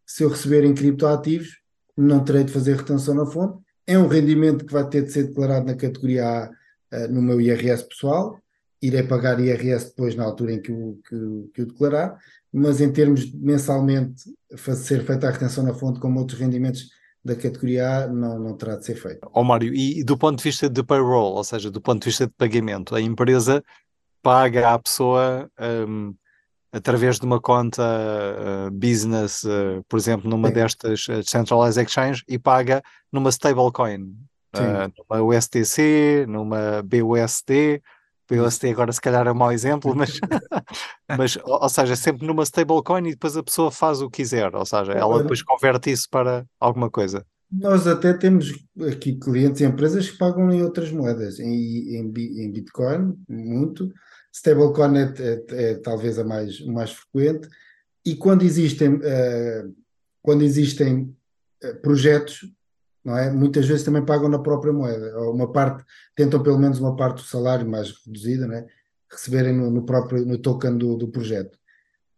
[0.06, 1.60] se eu receber em criptoativos,
[2.00, 3.62] não terei de fazer retenção na fonte.
[3.86, 6.50] É um rendimento que vai ter de ser declarado na categoria A
[6.94, 8.40] uh, no meu IRS pessoal.
[8.82, 12.18] Irei pagar IRS depois na altura em que o, que, que o declarar,
[12.52, 14.24] mas em termos mensalmente
[14.56, 16.88] ser feita a retenção na fonte como outros rendimentos
[17.24, 19.20] da categoria A não, não terá de ser feito.
[19.34, 22.06] Ó oh, Mário, e do ponto de vista de payroll, ou seja, do ponto de
[22.06, 23.62] vista de pagamento, a empresa
[24.22, 25.52] paga à pessoa
[25.88, 26.14] um,
[26.72, 30.54] através de uma conta uh, business, uh, por exemplo, numa Sim.
[30.54, 34.16] destas uh, Centralized Exchange e paga numa stablecoin,
[34.54, 37.82] numa USTC, numa BUSD.
[38.30, 40.20] BUSD agora se calhar é um mau exemplo, mas,
[41.18, 44.56] mas ou, ou seja, sempre numa stablecoin e depois a pessoa faz o que quiser,
[44.56, 47.26] ou seja, ela depois converte isso para alguma coisa.
[47.52, 48.54] Nós até temos
[48.88, 53.92] aqui clientes e empresas que pagam em outras moedas, em, em, em Bitcoin, muito,
[54.32, 57.48] Stablecoin é, é, é, talvez a mais, mais frequente,
[58.06, 59.76] e quando existem, uh,
[60.22, 61.16] quando existem
[61.64, 62.50] uh, projetos,
[63.04, 63.30] não é?
[63.30, 65.84] muitas vezes também pagam na própria moeda, ou uma parte,
[66.16, 68.66] tentam pelo menos uma parte do salário mais reduzida, é?
[69.12, 71.59] receberem no, no próprio no token do, do projeto.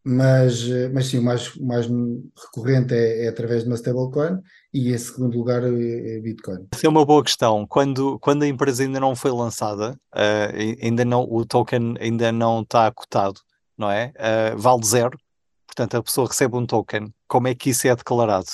[0.04, 4.40] Mas, eh, mas sim, o mais, mais recorrente é, é através de uma stablecoin
[4.74, 6.68] e em segundo lugar é Bitcoin.
[6.74, 7.68] Essa é uma boa questão.
[7.68, 12.62] Quando, quando a empresa ainda não foi lançada, uh, ainda não, o token ainda não
[12.62, 13.40] está cotado,
[13.78, 14.12] não é?
[14.18, 15.18] Uh, vale zero.
[15.68, 17.14] Portanto, a pessoa recebe um token.
[17.28, 18.48] Como é que isso é declarado?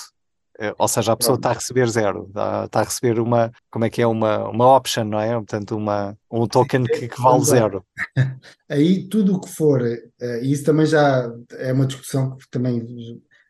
[0.59, 3.85] Uh, ou seja, a pessoa está a receber zero, está, está, a receber uma, como
[3.85, 5.33] é que é, uma, uma option, não é?
[5.33, 7.85] Portanto, uma, um token que, que vale zero.
[8.67, 12.83] Aí tudo o que for, e isso também já é uma discussão que também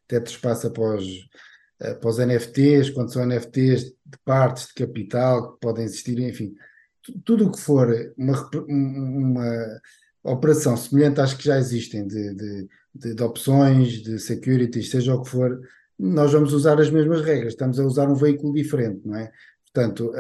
[0.07, 1.03] até te espaço após
[1.81, 6.53] uh, para os NFTs, quando são NFTs de partes de capital que podem existir, enfim,
[7.23, 9.79] tudo o que for uma, uma
[10.23, 15.21] operação semelhante às que já existem de, de, de, de opções, de security, seja o
[15.21, 15.59] que for,
[15.99, 19.31] nós vamos usar as mesmas regras, estamos a usar um veículo diferente, não é?
[19.73, 20.11] Portanto,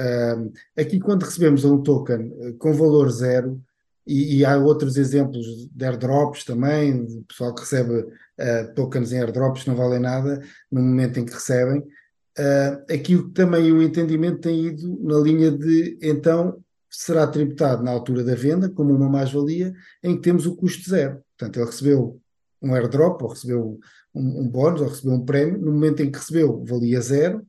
[0.77, 3.59] aqui quando recebemos um token eh, com valor zero,
[4.05, 9.19] e, e, há outros exemplos de airdrops também, de pessoal que recebe uh, tokens em
[9.19, 14.39] airdrops que não valem nada no momento em que recebem, uh, aqui também o entendimento
[14.39, 19.73] tem ido na linha de então será tributado na altura da venda como uma mais-valia
[20.01, 21.21] em que temos o custo zero.
[21.37, 22.21] Portanto, ele recebeu
[22.61, 23.79] um airdrop, ou recebeu
[24.17, 27.45] um, um bónus, ou recebeu um prémio, no momento em que recebeu valia zero,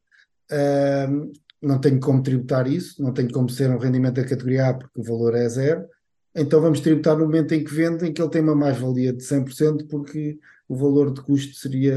[0.52, 4.74] uh, não tenho como tributar isso, não tenho como ser um rendimento da categoria A
[4.74, 5.84] porque o valor é zero,
[6.34, 9.24] então vamos tributar no momento em que vende, em que ele tem uma mais-valia de
[9.24, 11.96] 100% porque o valor de custo seria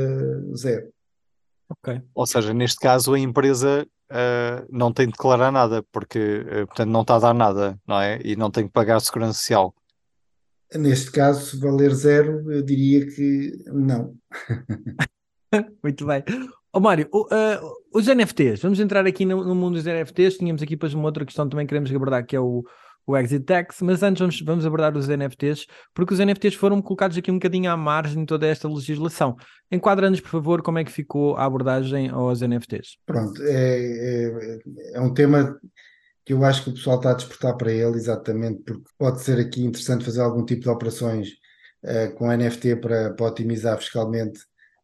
[0.55, 0.91] zero.
[1.69, 2.01] Ok.
[2.13, 6.89] Ou seja, neste caso a empresa uh, não tem de declarar nada, porque uh, portanto
[6.89, 8.19] não está a dar nada, não é?
[8.23, 9.73] E não tem que pagar a segurança social.
[10.73, 14.15] Neste caso, valer zero, eu diria que não.
[15.83, 16.23] Muito bem.
[16.71, 17.27] Oh, Mário, uh,
[17.93, 20.37] os NFTs, vamos entrar aqui no, no, mundo dos NFTs.
[20.37, 22.63] Tínhamos aqui depois uma outra questão também que queremos abordar, que é o,
[23.05, 27.17] o Exit Tax, mas antes vamos, vamos abordar os NFTs, porque os NFTs foram colocados
[27.17, 29.35] aqui um bocadinho à margem de toda esta legislação.
[29.69, 32.97] Enquadra-nos, por favor, como é que ficou a abordagem aos NFTs.
[33.05, 34.59] Pronto, é, é,
[34.93, 35.59] é um tema
[36.31, 39.37] que eu acho que o pessoal está a despertar para ele, exatamente porque pode ser
[39.37, 41.27] aqui interessante fazer algum tipo de operações
[41.83, 44.39] uh, com NFT para, para otimizar fiscalmente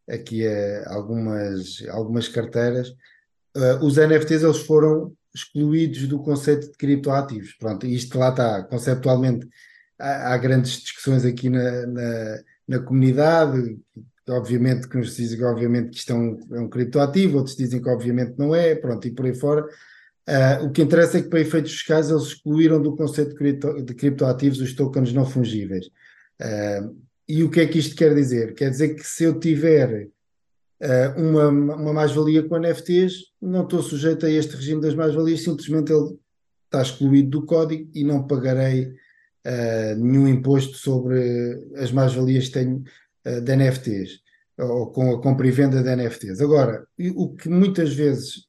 [0.09, 2.89] aqui uh, algumas, algumas carteiras.
[3.55, 7.53] Uh, os NFTs eles foram excluídos do conceito de criptoativos.
[7.53, 9.47] Pronto, isto lá está, conceptualmente
[9.97, 13.79] há, há grandes discussões aqui na, na, na, comunidade,
[14.27, 17.81] obviamente que uns dizem que obviamente que isto é um, é um criptoativo, outros dizem
[17.81, 19.65] que obviamente não é, pronto, e por aí fora.
[20.27, 23.81] Uh, o que interessa é que para efeitos fiscais eles excluíram do conceito de, cripto,
[23.81, 25.85] de criptoativos os tokens não fungíveis.
[26.41, 26.93] Uh,
[27.29, 28.53] e o que é que isto quer dizer?
[28.53, 30.09] Quer dizer que se eu tiver
[30.81, 35.93] uh, uma, uma mais-valia com NFTs, não estou sujeito a este regime das mais-valias, simplesmente
[35.93, 36.17] ele
[36.65, 38.93] está excluído do código e não pagarei
[39.97, 42.83] nenhum imposto sobre as mais-valias que tenho
[43.23, 44.19] de NFTs,
[44.59, 46.41] ou com a compra e venda de NFTs.
[46.41, 46.85] Agora,
[47.15, 48.46] o que muitas vezes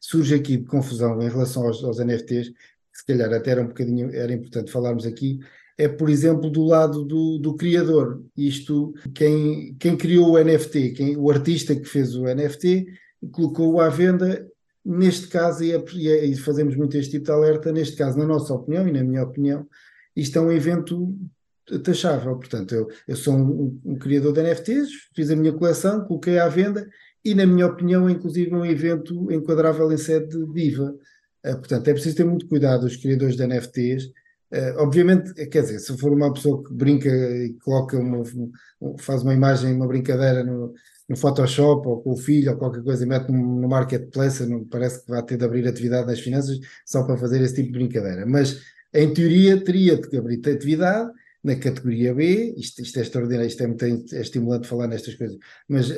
[0.00, 3.68] surge aqui de confusão em relação aos, aos NFTs, que se calhar até era um
[3.68, 5.40] bocadinho, era importante falarmos aqui,
[5.78, 8.22] é, por exemplo, do lado do, do criador.
[8.36, 12.86] Isto, quem, quem criou o NFT, quem, o artista que fez o NFT,
[13.30, 14.46] colocou-o à venda.
[14.84, 18.52] Neste caso, e, é, e fazemos muito este tipo de alerta, neste caso, na nossa
[18.52, 19.66] opinião e na minha opinião,
[20.14, 21.16] isto é um evento
[21.84, 22.36] taxável.
[22.36, 26.48] Portanto, eu, eu sou um, um, criador de NFTs, fiz a minha coleção, coloquei à
[26.48, 26.88] venda
[27.24, 30.94] e, na minha opinião, inclusive um evento enquadrável em sede de IVA.
[31.44, 34.10] Uh, portanto, é preciso ter muito cuidado os criadores de NFTs
[34.52, 38.22] Uh, obviamente, quer dizer, se for uma pessoa que brinca e coloca uma,
[38.98, 40.74] faz uma imagem, uma brincadeira no,
[41.08, 44.62] no Photoshop ou com o filho ou qualquer coisa e mete no, no marketplace, não
[44.66, 47.78] parece que vai ter de abrir atividade nas finanças só para fazer esse tipo de
[47.78, 48.26] brincadeira.
[48.26, 48.60] Mas
[48.92, 51.10] em teoria teria de abrir atividade
[51.42, 55.36] na categoria B, isto, isto é extraordinário, isto é muito é estimulante falar nestas coisas,
[55.68, 55.88] mas,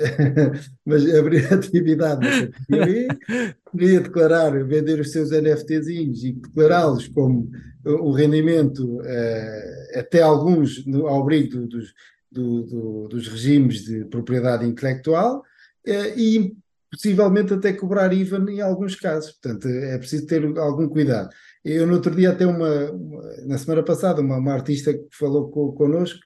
[0.85, 7.51] mas abrir atividade na categoria B, poderia declarar, vender os seus NFTzinhos e declará-los como
[7.85, 11.93] o rendimento, uh, até alguns no, ao abrigo dos,
[12.33, 15.41] do, do, dos regimes de propriedade intelectual,
[15.87, 16.57] uh, e
[16.91, 19.33] possivelmente até cobrar IVA em alguns casos.
[19.33, 21.29] Portanto, é preciso ter algum cuidado.
[21.65, 25.51] Eu, no outro dia, até uma, uma na semana passada, uma, uma, artista que falou
[25.51, 26.21] co, connosco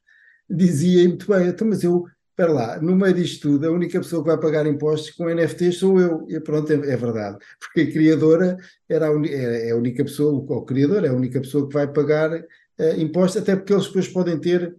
[0.50, 4.22] dizia muito bem, então, mas eu, espera lá, no meio disto tudo, a única pessoa
[4.22, 6.26] que vai pagar impostos com NFTs sou eu.
[6.28, 7.38] E pronto, é, é verdade.
[7.60, 8.56] Porque a criadora
[8.88, 11.86] era a, é, é a única pessoa, o, criador é a única pessoa que vai
[11.86, 14.74] pagar uh, impostos, até porque eles depois podem ter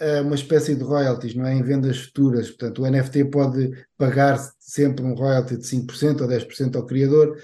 [0.00, 1.54] uh, uma espécie de royalties, não é?
[1.54, 2.48] Em vendas futuras.
[2.48, 7.36] Portanto, o NFT pode pagar sempre um royalty de 5% ou 10% ao criador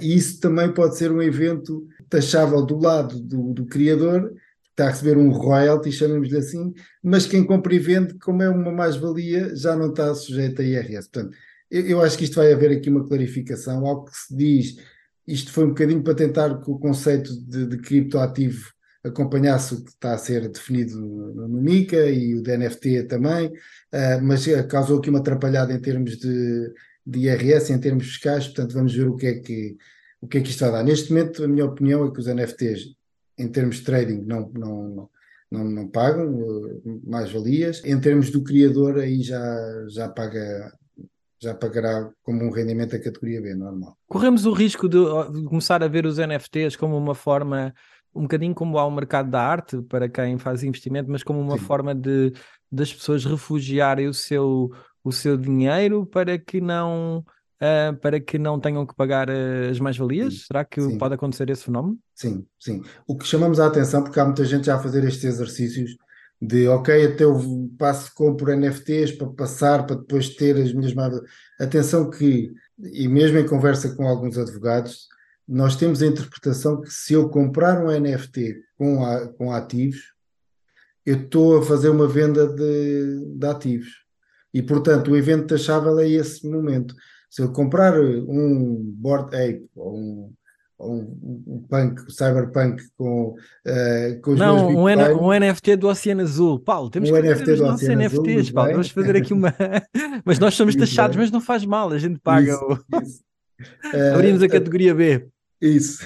[0.00, 4.86] e isso também pode ser um evento taxável do lado do, do criador, que está
[4.86, 9.54] a receber um royalty, chamemos-lhe assim, mas quem compra e vende, como é uma mais-valia,
[9.54, 11.08] já não está sujeito a IRS.
[11.08, 11.36] Portanto,
[11.70, 14.76] eu, eu, acho que isto vai haver aqui uma clarificação, algo que se diz,
[15.26, 18.72] isto foi um bocadinho para tentar que o conceito de, de criptoativo
[19.04, 24.46] acompanhasse o que está a ser definido no, MICA e o DNFT também, uh, mas
[24.68, 26.72] causou aqui uma atrapalhada em termos de
[27.06, 29.76] de IRS em termos fiscais, portanto vamos ver o que é que,
[30.20, 30.82] o que, é que isto vai dar.
[30.82, 32.96] Neste momento, a minha opinião é que os NFTs,
[33.38, 35.10] em termos de trading, não, não,
[35.50, 37.82] não, não pagam uh, mais valias.
[37.84, 40.72] Em termos do criador, aí já, já paga
[41.38, 43.96] já pagará como um rendimento da categoria B, normal.
[44.08, 44.98] Corremos o risco de,
[45.32, 47.74] de começar a ver os NFTs como uma forma,
[48.14, 51.58] um bocadinho como há o mercado da arte, para quem faz investimento, mas como uma
[51.58, 51.64] Sim.
[51.64, 52.32] forma de
[52.70, 54.72] das pessoas refugiarem o seu,
[55.06, 57.24] o seu dinheiro para que não
[57.62, 60.46] uh, para que não tenham que pagar uh, as mais-valias?
[60.46, 60.98] Será que sim.
[60.98, 61.96] pode acontecer esse fenómeno?
[62.12, 62.82] Sim, sim.
[63.06, 65.96] O que chamamos a atenção, porque há muita gente já a fazer estes exercícios
[66.42, 67.40] de ok, até eu
[67.78, 71.14] passo, compro NFTs para passar, para depois ter as minhas mais
[71.58, 72.52] Atenção que,
[72.92, 75.06] e mesmo em conversa com alguns advogados,
[75.48, 80.12] nós temos a interpretação que se eu comprar um NFT com, a, com ativos,
[81.06, 84.05] eu estou a fazer uma venda de, de ativos.
[84.56, 86.94] E, portanto, o evento taxável é esse momento.
[87.28, 90.32] Se eu comprar um Board Ape ou um,
[90.80, 96.22] um, um punk, um cyberpunk com, uh, com os Não, um, um NFT do Oceano
[96.22, 96.58] Azul.
[96.58, 98.70] Paulo, temos um que NFT os nossos NFTs, Azul, Paulo.
[98.70, 99.54] Vamos fazer aqui uma.
[100.24, 102.52] mas nós somos taxados, mas não faz mal, a gente paga.
[102.52, 103.02] Isso, o...
[103.02, 103.20] isso.
[104.14, 105.28] Abrimos a categoria B.
[105.60, 106.02] Isso.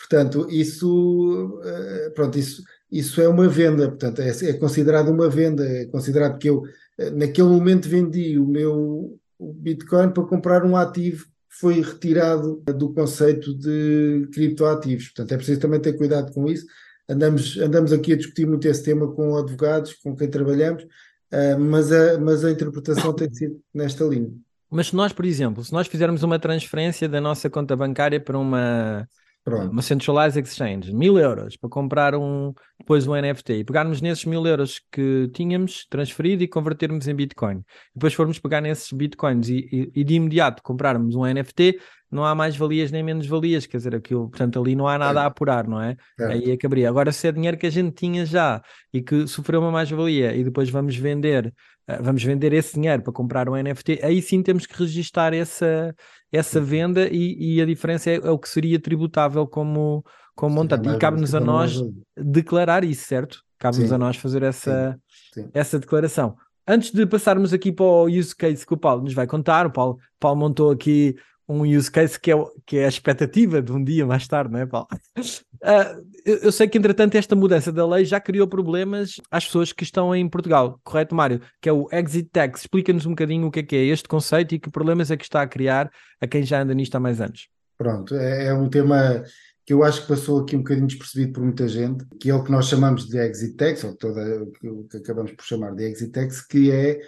[0.00, 5.62] Portanto, isso, uh, pronto, isso, isso é uma venda, portanto, é, é considerado uma venda,
[5.62, 6.64] é considerado que eu, uh,
[7.12, 11.26] naquele momento, vendi o meu Bitcoin para comprar um ativo
[11.60, 15.06] foi retirado do conceito de criptoativos.
[15.08, 16.64] Portanto, é preciso também ter cuidado com isso.
[17.08, 21.90] Andamos, andamos aqui a discutir muito esse tema com advogados, com quem trabalhamos, uh, mas,
[21.90, 24.30] a, mas a interpretação tem sido nesta linha.
[24.70, 28.38] Mas se nós, por exemplo, se nós fizermos uma transferência da nossa conta bancária para
[28.38, 29.08] uma,
[29.44, 29.72] Pronto.
[29.72, 34.46] uma Centralized Exchange, mil euros para comprar um, depois um NFT e pegarmos nesses mil
[34.46, 37.62] euros que tínhamos transferido e convertermos em Bitcoin.
[37.94, 41.78] Depois formos pegar nesses Bitcoins e, e, e de imediato comprarmos um NFT,
[42.10, 45.22] não há mais valias nem menos valias, quer dizer, aquilo, portanto, ali não há nada
[45.22, 45.96] a apurar, não é?
[46.18, 46.24] é.
[46.24, 46.88] Aí é abria.
[46.88, 48.60] Agora, se é dinheiro que a gente tinha já
[48.92, 51.54] e que sofreu uma mais-valia e depois vamos vender,
[52.00, 55.94] vamos vender esse dinheiro para comprar um NFT, aí sim temos que registar essa,
[56.30, 60.88] essa venda e, e a diferença é, é, o que seria tributável como, como montante.
[60.88, 61.80] e cabe-nos a nós
[62.16, 63.42] declarar isso, certo?
[63.58, 64.98] Cabe-nos a nós fazer essa,
[65.34, 65.50] sim, sim.
[65.52, 66.36] essa declaração.
[66.66, 69.70] Antes de passarmos aqui para o use case que o Paulo nos vai contar, o
[69.70, 71.16] Paulo, Paulo montou aqui
[71.48, 74.60] um use case que é, que é a expectativa de um dia mais tarde, não
[74.60, 74.86] é, Paulo?
[75.18, 79.72] Uh, eu, eu, sei que, entretanto, esta mudança da lei já criou problemas às pessoas
[79.72, 81.40] que estão em Portugal, correto, Mário?
[81.60, 82.62] Que é o Exit Tax.
[82.62, 85.24] Explica-nos um bocadinho o que é que é este conceito e que problemas é que
[85.24, 87.48] está a criar a quem já anda nisto há mais anos.
[87.76, 89.22] Pronto, é, é um tema
[89.64, 92.42] que eu acho que passou aqui um bocadinho despercebido por muita gente, que é o
[92.42, 96.10] que nós chamamos de Exit Tax, ou toda, o que acabamos por chamar de Exit
[96.10, 97.00] Tax, que é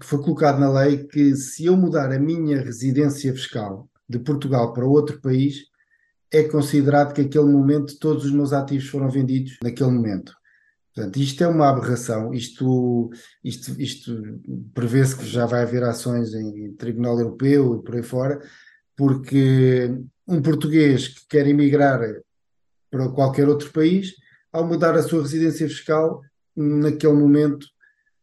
[0.00, 4.72] que foi colocado na lei que se eu mudar a minha residência fiscal de Portugal
[4.72, 5.71] para outro país,
[6.32, 10.32] é considerado que aquele momento todos os meus ativos foram vendidos naquele momento.
[10.94, 13.10] Portanto, isto é uma aberração, isto,
[13.42, 14.40] isto, isto
[14.74, 18.40] prevê-se que já vai haver ações em Tribunal Europeu e por aí fora,
[18.96, 19.94] porque
[20.26, 22.00] um português que quer emigrar
[22.90, 24.12] para qualquer outro país,
[24.52, 26.20] ao mudar a sua residência fiscal,
[26.54, 27.66] naquele momento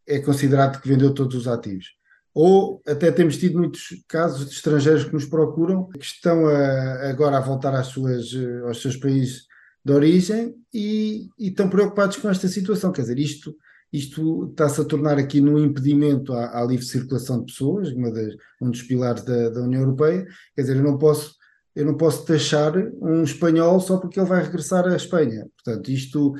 [0.07, 1.98] é considerado que vendeu todos os ativos.
[2.33, 7.37] Ou até temos tido muitos casos de estrangeiros que nos procuram, que estão a, agora
[7.37, 8.27] a voltar às suas,
[8.65, 9.47] aos seus países
[9.83, 12.91] de origem e, e estão preocupados com esta situação.
[12.91, 13.55] Quer dizer, isto,
[13.91, 18.69] isto está-se a tornar aqui num impedimento à, à livre circulação de pessoas, das, um
[18.69, 20.25] dos pilares da, da, União Europeia.
[20.55, 21.37] Quer dizer, eu não posso
[21.75, 25.47] eu não posso taxar um espanhol só porque ele vai regressar à Espanha.
[25.55, 26.35] Portanto, isto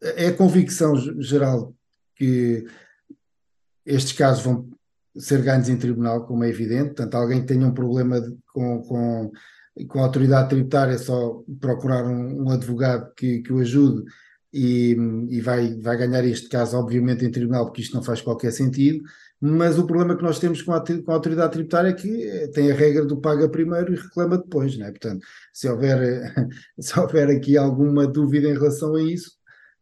[0.00, 1.74] é a convicção geral
[2.14, 2.64] que
[3.84, 4.68] estes casos vão
[5.16, 6.94] ser ganhos em tribunal, como é evidente.
[6.94, 9.32] Portanto, alguém que tenha um problema de, com, com,
[9.88, 14.04] com a autoridade tributária é só procurar um, um advogado que, que o ajude
[14.52, 14.96] e,
[15.30, 19.02] e, vai, vai ganhar este caso, obviamente, em tribunal, porque isto não faz qualquer sentido.
[19.40, 22.46] Mas o problema que nós temos com a, com a autoridade tributária é que eh,
[22.48, 24.90] tem a regra do paga primeiro e reclama depois, não é?
[24.90, 26.32] Portanto, se houver,
[26.78, 29.32] se houver aqui alguma dúvida em relação a isso,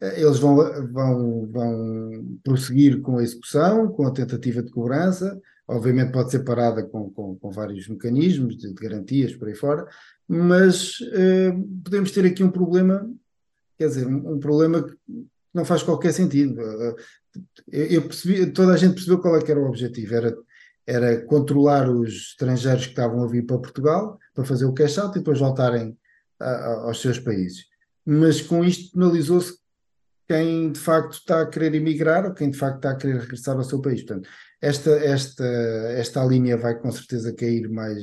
[0.02, 0.56] eles vão,
[0.92, 6.82] vão, vão prosseguir com a execução, com a tentativa de cobrança, obviamente pode ser parada
[6.82, 9.86] com, com, com vários mecanismos de, de, garantias por aí fora,
[10.26, 11.52] mas eh,
[11.84, 13.08] podemos ter aqui um problema,
[13.78, 14.94] quer dizer, um, um, problema que
[15.54, 16.60] não faz qualquer sentido.
[16.60, 20.36] Eu, eu percebi, toda a gente percebeu qual é era o objetivo, era,
[20.86, 25.16] era controlar os estrangeiros que estavam a vir para Portugal para fazer o cash out
[25.16, 25.96] e depois voltarem
[26.40, 27.66] a, a, aos seus países.
[28.04, 29.61] Mas com isto penalizou-se
[30.28, 33.56] quem de facto está a querer emigrar ou quem de facto está a querer regressar
[33.56, 34.02] ao seu país.
[34.02, 34.28] Portanto,
[34.60, 38.02] esta, esta, esta linha vai com certeza cair mais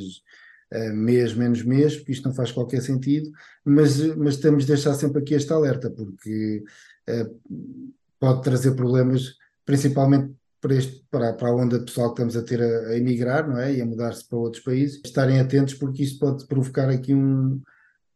[0.73, 3.31] uh, mês, menos mês, porque isto não faz qualquer sentido,
[3.63, 6.63] mas, mas temos de deixar sempre aqui este alerta, porque
[7.09, 7.83] uh,
[8.19, 12.45] pode trazer problemas, principalmente para, este, para, para a onda de pessoal que estamos a
[12.45, 13.73] ter a, a emigrar não é?
[13.73, 17.61] e a mudar-se para outros países, estarem atentos porque isso pode provocar aqui um,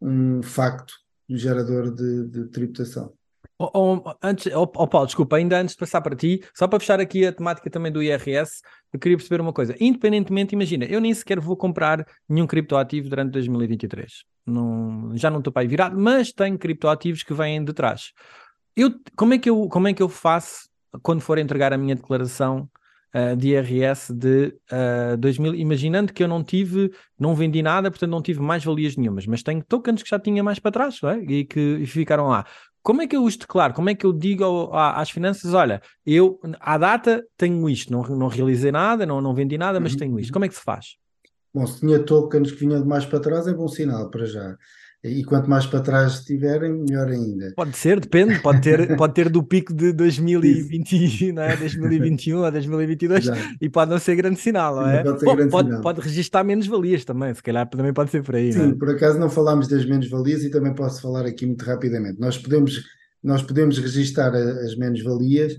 [0.01, 0.93] um facto
[1.29, 3.13] gerador de, de tributação.
[3.59, 6.79] Oh, oh, antes, oh, oh, Paulo, desculpa, ainda antes de passar para ti, só para
[6.79, 9.75] fechar aqui a temática também do IRS, eu queria perceber uma coisa.
[9.79, 14.23] Independentemente, imagina, eu nem sequer vou comprar nenhum criptoativo durante 2023.
[14.45, 18.11] Não, já não estou para aí virado, mas tenho criptoativos que vêm de trás.
[18.75, 20.67] Eu, como, é que eu, como é que eu faço
[21.01, 22.67] quando for entregar a minha declaração
[23.13, 27.89] uh, de IRS de uh, eh, 2000, imaginando que eu não tive, não vendi nada,
[27.89, 30.99] portanto não tive mais valias nenhumas, mas tenho tokens que já tinha mais para trás
[31.03, 31.17] é?
[31.19, 32.45] e que e ficaram lá.
[32.83, 33.73] Como é que eu os declaro?
[33.73, 38.03] Como é que eu digo ao, às finanças: olha, eu à data tenho isto, não,
[38.03, 39.99] não realizei nada, não, não vendi nada, mas uhum.
[39.99, 40.33] tenho isto.
[40.33, 40.97] Como é que se faz?
[41.53, 44.57] Bom, se tinha tokens que vinham de mais para trás, é bom sinal para já.
[45.03, 47.51] E quanto mais para trás estiverem, melhor ainda.
[47.57, 51.57] Pode ser, depende, pode ter, pode ter do pico de 2020, não é?
[51.57, 53.41] 2021 ou 2022 Exato.
[53.59, 55.03] e pode não ser grande sinal, não é?
[55.03, 55.81] Pode, ser Bom, grande pode, sinal.
[55.81, 58.53] pode registrar menos valias também, se calhar também pode ser por aí.
[58.53, 58.75] Sim, é?
[58.75, 62.17] por acaso não falámos das menos valias e também posso falar aqui muito rapidamente.
[62.17, 62.81] Nós podemos,
[63.21, 65.53] nós podemos registrar as menos valias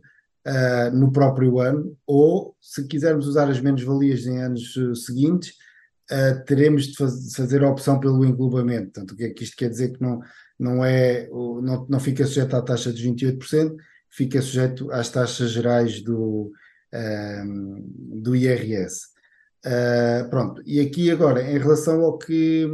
[0.46, 5.52] uh, no próprio ano ou, se quisermos usar as menos valias em anos uh, seguintes,
[6.10, 8.92] uh, teremos de, faz, fazer a opção pelo englobamento.
[8.92, 10.20] Portanto, o que é que isto quer dizer que não,
[10.58, 13.74] não, é, não, não fica sujeito à taxa dos 28%,
[14.10, 16.52] fica sujeito às taxas gerais do,
[16.94, 19.14] um, do IRS.
[19.66, 22.68] Uh, pronto, e aqui agora, em relação ao que,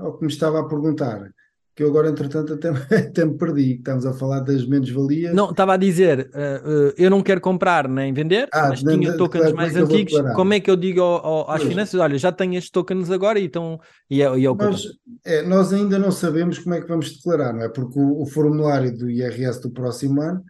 [0.00, 1.32] ao que me estava a perguntar,
[1.76, 3.74] que eu agora, entretanto, até, até me perdi.
[3.74, 5.34] Estamos a falar das menos-valias.
[5.34, 9.12] Não, estava a dizer, uh, uh, eu não quero comprar nem vender, ah, mas tinha
[9.12, 10.14] de, tokens claro, mais antigos.
[10.34, 11.68] Como é que eu digo ao, ao, às pois.
[11.68, 12.00] finanças?
[12.00, 14.86] Olha, já tenho estes tokens agora e, então, e é, e é o nós,
[15.22, 17.68] é, nós ainda não sabemos como é que vamos declarar, não é?
[17.68, 20.42] Porque o, o formulário do IRS do próximo ano,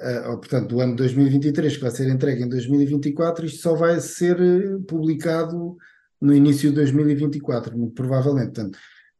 [0.00, 4.00] uh, ou, portanto, do ano 2023, que vai ser entregue em 2024, isto só vai
[4.00, 4.36] ser
[4.88, 5.76] publicado
[6.20, 8.46] no início de 2024, muito provavelmente.
[8.46, 8.76] Portanto,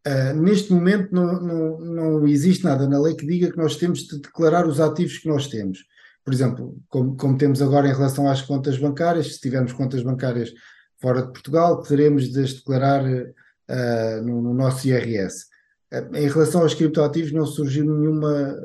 [0.06, 4.00] Uh, neste momento não, não, não, existe nada na lei que diga que nós temos
[4.00, 5.78] de declarar os ativos que nós temos.
[6.22, 10.52] Por exemplo, como, como temos agora em relação às contas bancárias, se tivermos contas bancárias
[11.00, 15.46] fora de Portugal, teremos de as declarar uh, no, no, nosso IRS.
[15.90, 18.60] Uh, em relação aos criptoativos, não surgiu nenhuma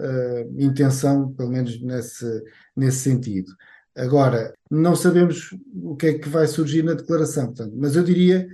[0.57, 2.43] intenção, pelo menos nesse,
[2.75, 3.51] nesse sentido.
[3.95, 8.45] Agora, não sabemos o que é que vai surgir na declaração, portanto, mas eu diria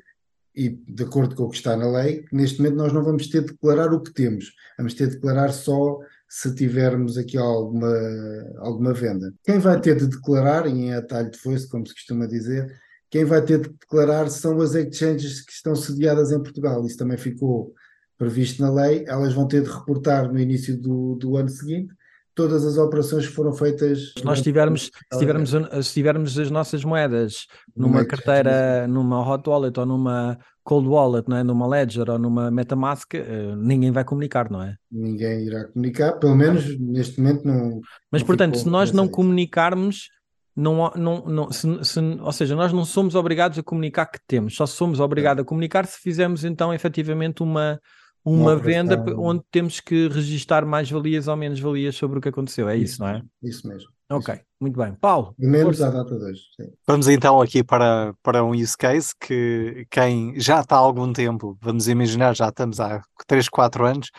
[0.55, 3.41] e de acordo com o que está na lei, neste momento nós não vamos ter
[3.41, 7.93] de declarar o que temos, vamos ter de declarar só se tivermos aqui alguma,
[8.57, 9.33] alguma venda.
[9.43, 12.73] Quem vai ter de declarar, em atalho de foice, como se costuma dizer,
[13.09, 16.85] quem vai ter de declarar são as exchanges que estão sediadas em Portugal.
[16.85, 17.73] Isso também ficou
[18.17, 19.05] previsto na lei.
[19.07, 21.93] Elas vão ter de reportar no início do, do ano seguinte
[22.35, 24.13] todas as operações que foram feitas.
[24.17, 29.79] Se nós tivermos, se tivermos, se tivermos as nossas moedas numa carteira, numa hot wallet
[29.79, 31.43] ou numa cold wallet, não é?
[31.43, 34.75] numa Ledger ou numa MetaMask, uh, ninguém vai comunicar, não é?
[34.91, 37.81] Ninguém irá comunicar, pelo menos neste momento não.
[38.11, 40.09] Mas não portanto, se nós não comunicarmos,
[40.55, 44.55] não, não, não, se, se, ou seja, nós não somos obrigados a comunicar que temos,
[44.55, 47.79] só somos obrigados a comunicar se fizermos então efetivamente uma
[48.25, 52.29] uma, uma venda onde temos que registar mais valias ou menos valias sobre o que
[52.29, 52.67] aconteceu.
[52.67, 53.21] É isso, isso não é?
[53.43, 53.89] Isso mesmo.
[54.09, 54.43] Ok, isso.
[54.59, 54.95] muito bem.
[54.95, 55.35] Paulo.
[55.37, 56.39] Menos à data 2.
[56.87, 61.57] Vamos então aqui para, para um use case que quem já está há algum tempo,
[61.61, 64.11] vamos imaginar, já estamos há 3, 4 anos,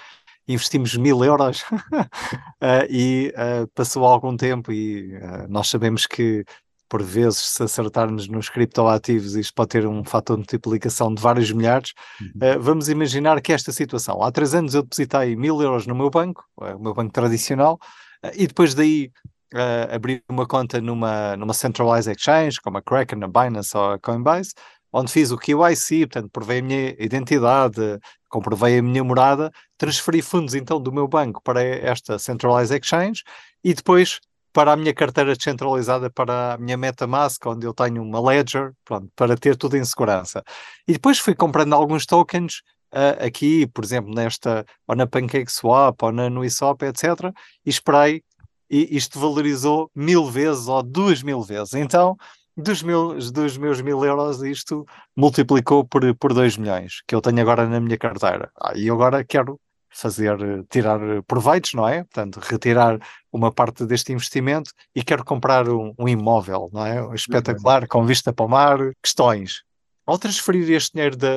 [0.49, 6.45] investimos mil euros uh, e uh, passou algum tempo e uh, nós sabemos que
[6.89, 11.51] por vezes, se acertarmos nos criptoativos, isto pode ter um fator de multiplicação de vários
[11.53, 11.93] milhares.
[12.21, 12.29] Uhum.
[12.37, 14.23] Uh, vamos imaginar que esta situação.
[14.23, 17.79] Há três anos eu depositei mil euros no meu banco, eh, o meu banco tradicional,
[18.25, 19.11] uh, e depois daí
[19.55, 23.99] uh, abri uma conta numa, numa centralized exchange, como a Kraken, a Binance ou a
[23.99, 24.53] Coinbase,
[24.93, 30.55] onde fiz o KYC, portanto, provei a minha identidade, comprovei a minha morada, transferi fundos
[30.55, 33.23] então do meu banco para esta centralized exchange
[33.63, 34.21] e depois
[34.57, 39.07] para a minha carteira descentralizada, para a minha MetaMask, onde eu tenho uma Ledger, pronto,
[39.15, 40.43] para ter tudo em segurança.
[40.89, 46.11] E depois fui comprando alguns tokens uh, aqui, por exemplo, nesta, ou na PancakeSwap, ou
[46.11, 47.35] na Nuiswap, etc.
[47.67, 48.23] E esperei,
[48.71, 51.75] e isto valorizou mil vezes ou duas mil vezes.
[51.75, 52.17] Então,
[52.57, 57.43] dos meus, dos meus mil euros, isto multiplicou por, por 2 milhões, que eu tenho
[57.43, 58.51] agora na minha carteira.
[58.59, 59.61] Ah, e agora quero
[59.91, 60.37] fazer,
[60.69, 62.05] tirar proveitos, não é?
[62.05, 62.99] Portanto, retirar
[63.33, 67.15] uma parte deste investimento e quero comprar um, um imóvel, não é?
[67.15, 69.63] Espetacular, com vista para o mar, questões.
[70.07, 71.35] Ao transferir este dinheiro da,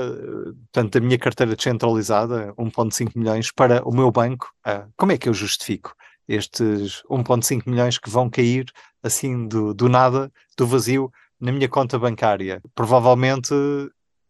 [0.72, 5.28] portanto, da minha carteira descentralizada, 1.5 milhões, para o meu banco, uh, como é que
[5.28, 5.96] eu justifico?
[6.30, 8.66] estes 1,5 milhões que vão cair
[9.02, 12.62] assim do, do nada, do vazio, na minha conta bancária.
[12.76, 13.54] Provavelmente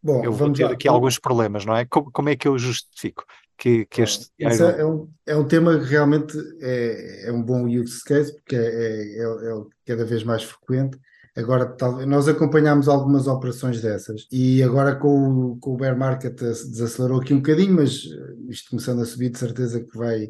[0.02, 0.72] Bom, eu vou ter lá.
[0.72, 1.84] aqui alguns problemas, não é?
[1.84, 3.24] Como, como é que eu justifico
[3.60, 4.64] que, que este dinheiro...
[4.64, 8.58] é, um, é um tema que realmente é, é um bom use case, porque é,
[8.58, 10.98] é, é, é cada vez mais frequente.
[11.36, 16.34] Agora, tal, nós acompanhámos algumas operações dessas e agora com o, com o bear market
[16.34, 18.02] desacelerou aqui um bocadinho, mas
[18.48, 20.28] isto começando a subir, de certeza que vai,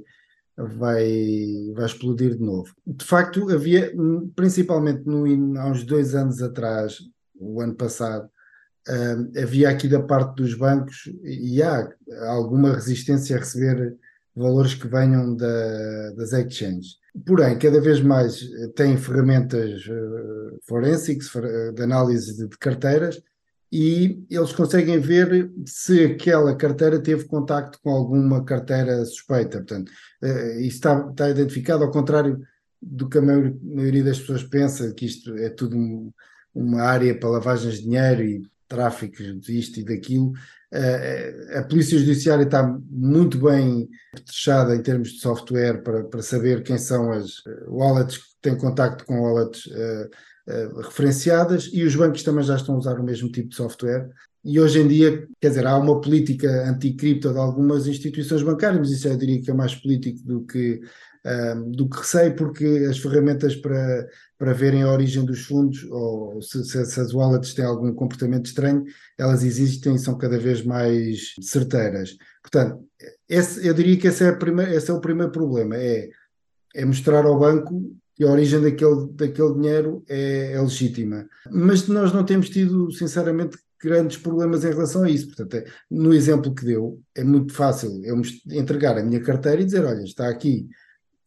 [0.56, 2.74] vai, vai explodir de novo.
[2.84, 3.94] De facto, havia,
[4.34, 5.24] principalmente no,
[5.58, 6.98] há uns dois anos atrás,
[7.34, 8.28] o ano passado,
[8.90, 11.88] uh, havia aqui da parte dos bancos e há
[12.28, 13.96] alguma resistência a receber
[14.34, 16.98] valores que venham da, das exchanges.
[17.26, 18.40] Porém, cada vez mais
[18.74, 21.30] têm ferramentas uh, forensics
[21.74, 23.20] de análise de, de carteiras
[23.72, 29.58] e eles conseguem ver se aquela carteira teve contacto com alguma carteira suspeita.
[29.58, 29.90] Portanto,
[30.22, 32.40] uh, isso está, está, identificado, ao contrário
[32.82, 36.12] do que a maioria das pessoas pensa, que isto é tudo um,
[36.54, 40.30] uma área para lavagens de dinheiro e tráfico disto e daquilo.
[40.72, 43.88] Uh, a Polícia Judiciária está muito bem
[44.24, 49.04] fechada em termos de software para, para saber quem são as wallets que têm contacto
[49.04, 53.48] com wallets uh, referenciadas e os bancos também já estão a usar o mesmo tipo
[53.48, 54.08] de software.
[54.42, 58.90] E hoje em dia, quer dizer, há uma política anticripto de algumas instituições bancárias, mas
[58.90, 60.80] isso eu diria que é mais político do que,
[61.66, 64.08] do que receio, porque as ferramentas para,
[64.38, 68.46] para verem a origem dos fundos ou se, se, se, as wallets têm algum comportamento
[68.46, 68.84] estranho,
[69.18, 72.16] elas existem e são cada vez mais certeiras.
[72.42, 72.82] Portanto,
[73.28, 76.08] esse, eu diria que esse é, primeira, esse é o primeiro problema, é,
[76.74, 81.26] é mostrar ao banco que a origem daquele, daquele dinheiro é, é legítima.
[81.50, 85.26] Mas nós não temos tido, sinceramente, grandes problemas em relação a isso.
[85.26, 89.64] Portanto, é, no exemplo que deu, é muito fácil eu entregar a minha carteira e
[89.64, 90.68] dizer: olha, está aqui,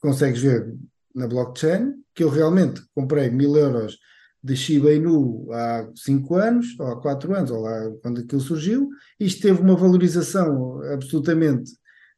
[0.03, 0.75] consegues ver
[1.15, 3.97] na blockchain, que eu realmente comprei mil euros
[4.43, 8.89] de Shiba Inu há 5 anos, ou há 4 anos, ou lá quando aquilo surgiu,
[9.17, 11.71] isto teve uma valorização absolutamente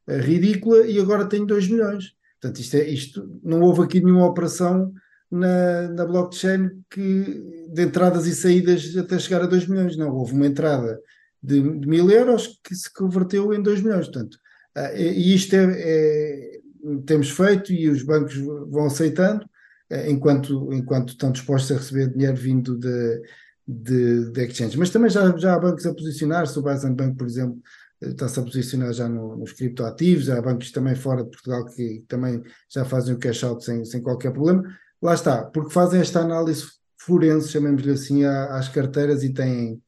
[0.08, 2.16] eh, ridícula e agora tenho 2 milhões.
[2.40, 4.92] Portanto, isto, é, isto não houve aqui nenhuma operação
[5.30, 9.96] na, na blockchain que de entradas e saídas até chegar a 2 milhões.
[9.96, 11.00] Não, houve uma entrada
[11.40, 14.06] de, mil euros que se converteu em 2 milhões.
[14.06, 14.34] Portanto,
[14.76, 16.60] uh, e isto é, é,
[17.06, 19.48] temos feito e os bancos vão aceitando,
[19.90, 23.22] eh, enquanto, enquanto estão dispostos a receber dinheiro vindo de,
[23.66, 24.76] de, de exchanges.
[24.76, 27.60] Mas também já, já há bancos a posicionar-se, o Bison Bank, por exemplo,
[28.00, 32.04] eh, está-se a posicionar já no, nos criptoativos, há bancos também fora de Portugal que
[32.08, 34.64] também já fazem o cash out sem, sem qualquer problema.
[35.00, 36.64] Lá está, porque fazem esta análise
[36.98, 39.80] forense, chamemos-lhe assim, às carteiras e têm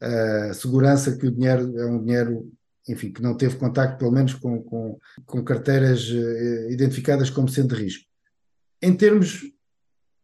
[0.00, 2.50] a uh, segurança que o dinheiro é um dinheiro
[2.88, 7.74] enfim, que não teve contacto, pelo menos, com, com, com carteiras uh, identificadas como sendo
[7.74, 8.04] de risco.
[8.80, 9.42] Em termos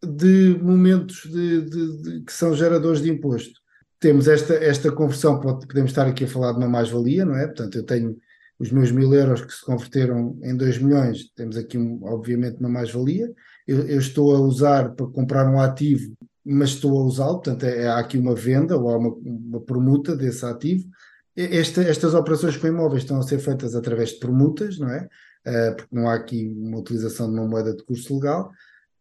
[0.05, 3.61] de momentos de, de, de, que são geradores de imposto,
[3.99, 7.47] temos esta, esta conversão, podemos estar aqui a falar de uma mais-valia, não é?
[7.47, 8.17] Portanto, eu tenho
[8.59, 13.33] os meus mil euros que se converteram em 2 milhões, temos aqui, obviamente, uma mais-valia.
[13.67, 17.87] Eu, eu, estou a usar para comprar um ativo, mas estou a usá-lo, portanto, é,
[17.87, 20.85] há aqui uma venda ou há uma, uma permuta desse ativo
[21.37, 25.09] esta, estas operações com imóveis estão a ser feitas através de permutas, não é?
[25.47, 28.51] Uh, porque não há aqui uma utilização de uma moeda de curso legal.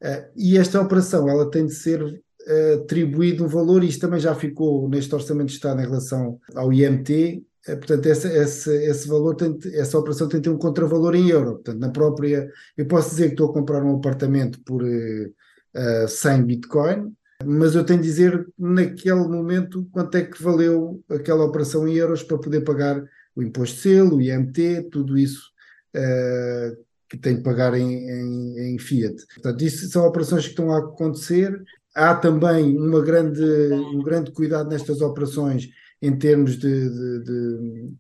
[0.02, 4.20] Uh, e esta operação ela tem de ser uh, atribuído um valor, e isto também
[4.20, 7.44] já ficou neste Orçamento de Estado em relação ao IMT.
[7.66, 11.56] portanto, essa, essa, esse valor tem, essa operação tem de ter um contravalor em euro.
[11.56, 12.50] Portanto, na própria.
[12.78, 14.84] Eu posso dizer que estou a comprar um apartamento por
[16.08, 17.14] 100 Bitcoin,
[17.46, 22.24] mas eu tenho de dizer naquele momento quanto é que valeu aquela operação em euros
[22.24, 23.04] para poder pagar
[23.36, 25.52] o imposto de selo, o IMT, tudo isso
[25.96, 26.78] uh,
[27.10, 29.16] que tem de pagar em, em, em, Fiat.
[29.34, 31.62] Portanto, isso são operações que estão a acontecer.
[31.94, 35.70] Há também uma grande, um grande cuidado nestas operações
[36.02, 37.92] em termos de, de, de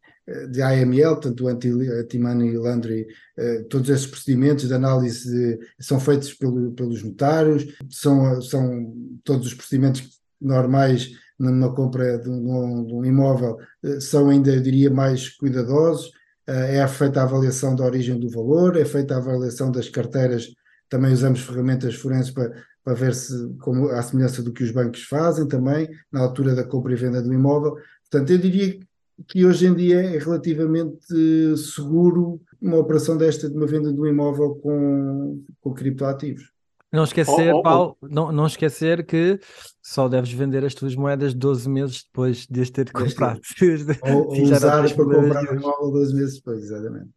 [0.50, 3.08] de AML, portanto, anti-money laundry,
[3.38, 8.94] eh, todos esses procedimentos de análise são feitos pelo, pelos notários, são, são
[9.24, 14.62] todos os procedimentos normais numa compra de um, de um imóvel, eh, são ainda, eu
[14.62, 16.12] diria, mais cuidadosos,
[16.48, 20.54] eh, é feita a avaliação da origem do valor, é feita a avaliação das carteiras,
[20.88, 22.54] também usamos ferramentas forenses para,
[22.84, 26.64] para ver se, como a semelhança do que os bancos fazem também, na altura da
[26.64, 27.76] compra e venda do imóvel.
[28.10, 28.91] Portanto, eu diria que
[29.46, 34.56] hoje em dia é relativamente seguro uma operação desta de uma venda de um imóvel
[34.56, 36.52] com, com criptoativos.
[36.92, 39.40] Não esquecer, oh, oh, Paulo, não, não esquecer que
[39.82, 43.40] só deves vender as tuas moedas 12 meses depois de as ter comprado.
[44.04, 47.10] Ou, ou usar para comprar um imóvel 12 meses depois, exatamente.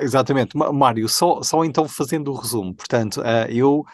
[0.00, 0.56] exatamente.
[0.56, 2.74] Mário, só, só então fazendo o resumo.
[2.74, 3.84] Portanto, uh, eu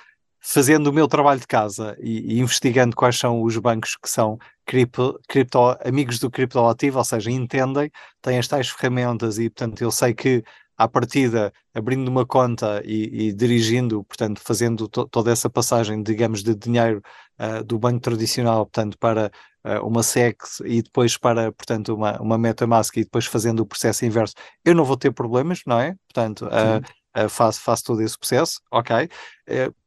[0.41, 4.39] fazendo o meu trabalho de casa e, e, investigando quais são os bancos que são
[4.67, 7.91] cripto, cripto, amigos do criptoativo, ou seja, entendem,
[8.23, 10.43] têm as tais ferramentas e, portanto, eu sei que
[10.77, 16.43] à partida, abrindo uma conta e, e dirigindo, portanto, fazendo to toda essa passagem, digamos,
[16.43, 17.03] de dinheiro
[17.39, 19.31] uh, do banco tradicional, portanto, para
[19.65, 24.05] uh, uma SEX e depois para, portanto, uma, uma MetaMask e depois fazendo o processo
[24.05, 24.35] inverso,
[24.65, 25.95] eu não vou ter problemas, não é?
[26.13, 29.09] Portanto, uh, faço, faço todo esse processo, ok?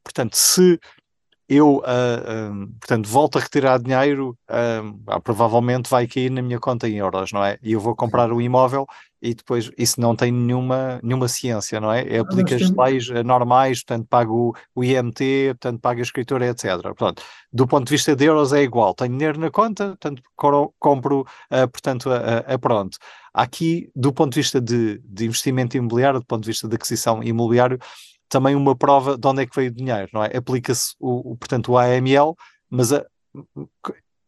[0.02, 0.80] portanto, se
[1.50, 6.90] eu, uh, um, portanto, volto a retirar dinheiro, uh, provavelmente vai cair na minha conta
[6.90, 7.58] em euros, não é?
[7.64, 8.86] E eu vou comprar o imóvel
[9.22, 12.06] e depois isso não tem nenhuma, nenhuma ciência, não é?
[12.08, 16.82] é aplica as leis normais, portanto, pago o, IMT, portanto, pago a escritura, etc.
[16.82, 20.22] Portanto, do ponto de vista de euros é igual, tenho dinheiro na conta, portanto,
[20.78, 22.98] compro, uh, portanto, a, a, pronto.
[23.34, 27.24] Aqui, do ponto de vista de, de investimento imobiliário, do ponto de vista de aquisição
[27.24, 27.80] imobiliário,
[28.30, 30.36] também uma prova de onde é que veio o dinheiro, não é?
[30.36, 32.36] Aplica-se o, o, portanto, o AML,
[32.70, 33.06] mas a,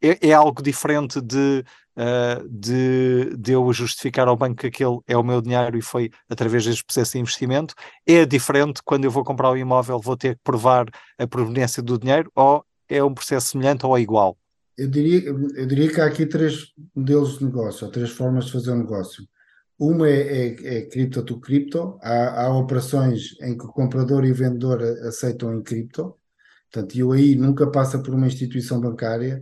[0.02, 1.64] é, é, algo diferente de,
[1.98, 6.10] uh, de, de, eu justificar ao banco que aquele é o meu dinheiro e foi
[6.30, 7.74] através deste processo de investimento.
[8.06, 10.86] É diferente quando eu vou comprar o imóvel, vou ter que provar
[11.18, 14.38] a proveniência do dinheiro, ou é um processo semelhante ou é igual?
[14.78, 18.54] Eu diria, eu diria que há aqui três modelos de negócio, ou três formas de
[18.54, 19.26] fazer um negócio.
[19.80, 24.32] Uma é, é, é cripto to cripto, há, há, operações em que o comprador e
[24.32, 26.16] o vendedor aceitam em cripto,
[26.70, 29.42] portanto, e aí nunca passa por uma instituição bancária.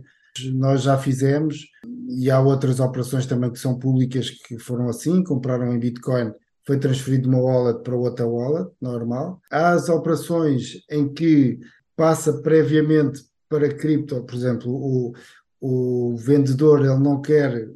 [0.54, 1.66] Nós já fizemos,
[2.08, 6.32] e há outras operações também que são públicas que foram assim, compraram em Bitcoin,
[6.64, 9.40] foi transferido de uma wallet para outra wallet, normal.
[9.50, 11.58] Há as operações em que
[11.96, 15.12] passa previamente para cripto, por exemplo, o,
[15.60, 17.68] o vendedor ele não quer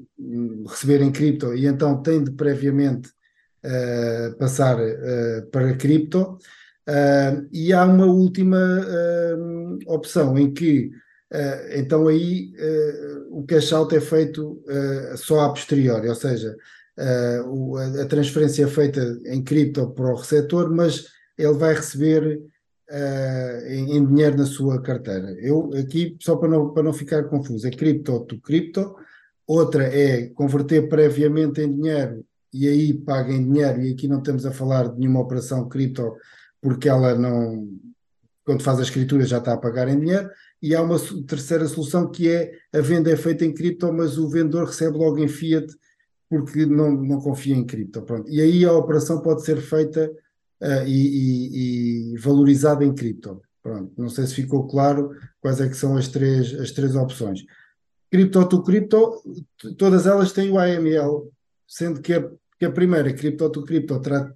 [0.68, 3.10] receber em cripto e então tem de previamente
[3.64, 6.38] uh, passar uh, para cripto.
[6.88, 8.58] Uh, e há uma última
[9.86, 10.90] opção em que
[11.74, 12.52] então aí
[13.30, 14.62] o cash out é feito
[15.16, 16.54] só a posteriori, ou seja,
[17.46, 21.06] o, a, transferência é feita em cripto para o receptor, mas
[21.38, 22.42] ele vai receber
[23.68, 25.32] em, em, dinheiro na sua carteira.
[25.40, 28.94] Eu aqui, só para não, para não ficar confuso, é cripto to cripto,
[29.46, 34.44] Outra é converter previamente em dinheiro e aí paga em dinheiro, e aqui não estamos
[34.44, 36.14] a falar de nenhuma operação cripto,
[36.60, 37.66] porque ela não,
[38.44, 40.30] quando faz a escritura já está a pagar em dinheiro,
[40.60, 44.28] e há uma terceira solução que é a venda é feita em cripto, mas o
[44.28, 45.66] vendedor recebe logo em fiat
[46.28, 48.02] porque não, não confia em cripto.
[48.02, 48.30] Pronto.
[48.30, 50.10] E aí a operação pode ser feita
[50.62, 53.42] uh, e, e, e, valorizada em cripto.
[53.62, 53.92] Pronto.
[53.96, 55.10] Não sei se ficou claro
[55.40, 57.44] quais é que são as três, as três opções.
[58.10, 59.22] Cripto to Crypto,
[59.78, 61.30] todas elas têm o AML,
[61.66, 64.30] sendo que a, que a primeira, Crypto to Crypto, terá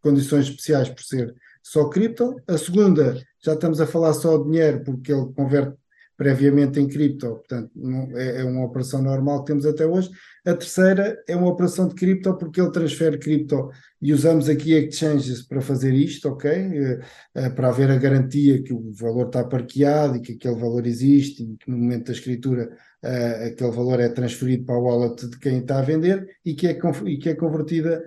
[0.00, 2.36] condições especiais por ser só cripto.
[2.46, 5.76] A segunda, já estamos a falar só de dinheiro, porque ele converte
[6.16, 10.10] previamente em cripto, portanto, não, é, é, uma operação normal que temos até hoje.
[10.46, 15.42] A terceira é uma operação de cripto, porque ele transfere cripto e usamos aqui exchanges
[15.42, 16.50] para fazer isto, ok?
[16.50, 17.00] Eh,
[17.34, 21.42] eh, para haver a garantia que o valor está parqueado e que aquele valor existe
[21.42, 22.70] e que no momento da escritura
[23.02, 26.66] uh, aquele valor é transferido para o wallet de quem está a vender e que
[26.68, 28.02] é, e que é convertida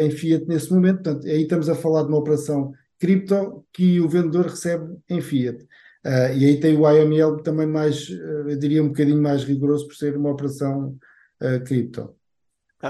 [0.00, 1.02] em fiat nesse momento.
[1.02, 5.66] Portanto, aí estamos a falar de uma operação cripto que o vendedor recebe em fiat.
[6.04, 9.94] Uh, e aí tem o IML também mais, eu diria, um bocadinho mais rigoroso por
[9.94, 10.96] ser uma operação
[11.42, 12.14] uh, cripto.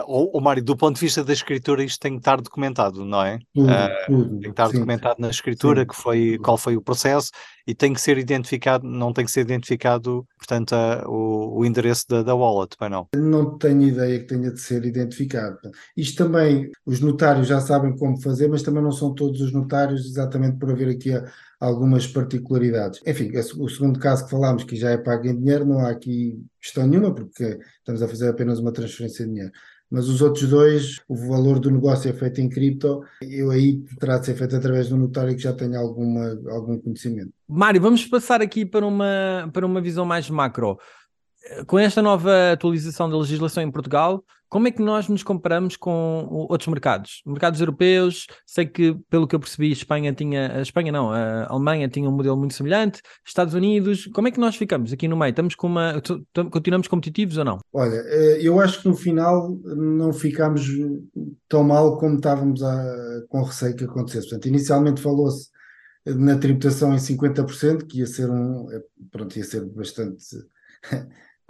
[0.07, 3.23] O, o Mário, do ponto de vista da escritura, isto tem que estar documentado, não
[3.23, 3.41] é?
[3.53, 4.31] Tudo, uh, tudo.
[4.31, 4.75] Tem que estar sim.
[4.75, 7.33] documentado na escritura que foi, qual foi o processo
[7.67, 12.05] e tem que ser identificado, não tem que ser identificado, portanto, a, o, o, endereço
[12.09, 13.09] da, da wallet, bem não?
[13.17, 15.59] Não tenho ideia que tenha de ser identificado.
[15.97, 20.07] Isto também, os notários já sabem como fazer, mas também não são todos os notários,
[20.07, 21.25] exatamente por haver aqui a,
[21.61, 23.01] algumas particularidades.
[23.07, 26.43] Enfim, o segundo caso que falámos, que já é pago em dinheiro, não há aqui
[26.61, 29.53] questão nenhuma, porque estamos a fazer apenas uma transferência de dinheiro
[29.91, 34.19] mas os outros dois, o valor do negócio é feito em cripto, eu aí terá
[34.19, 37.33] de ser feito através do notário que já tenha alguma, algum conhecimento.
[37.49, 40.79] Mário, vamos passar aqui para uma, para uma visão mais macro.
[41.67, 46.27] Com esta nova atualização da legislação em Portugal, como é que nós nos comparamos com
[46.51, 47.23] outros mercados?
[47.25, 51.47] Mercados europeus, sei que, pelo que eu percebi, a Espanha tinha, a Espanha não, a
[51.47, 55.17] Alemanha tinha um modelo muito semelhante, Estados Unidos, como é que nós ficamos aqui no
[55.17, 55.31] meio?
[55.31, 56.03] Estamos com uma,
[56.51, 57.59] continuamos competitivos ou não?
[57.73, 60.67] Olha, eh, eu acho que no final não ficámos
[61.49, 64.31] tão mal como estávamos a, com receio que acontecesse.
[64.31, 65.49] Portanto, inicialmente falou-se
[66.05, 68.83] na tributação em 50%, que ia ser um, eh,
[69.13, 70.25] pronto, ia ser bastante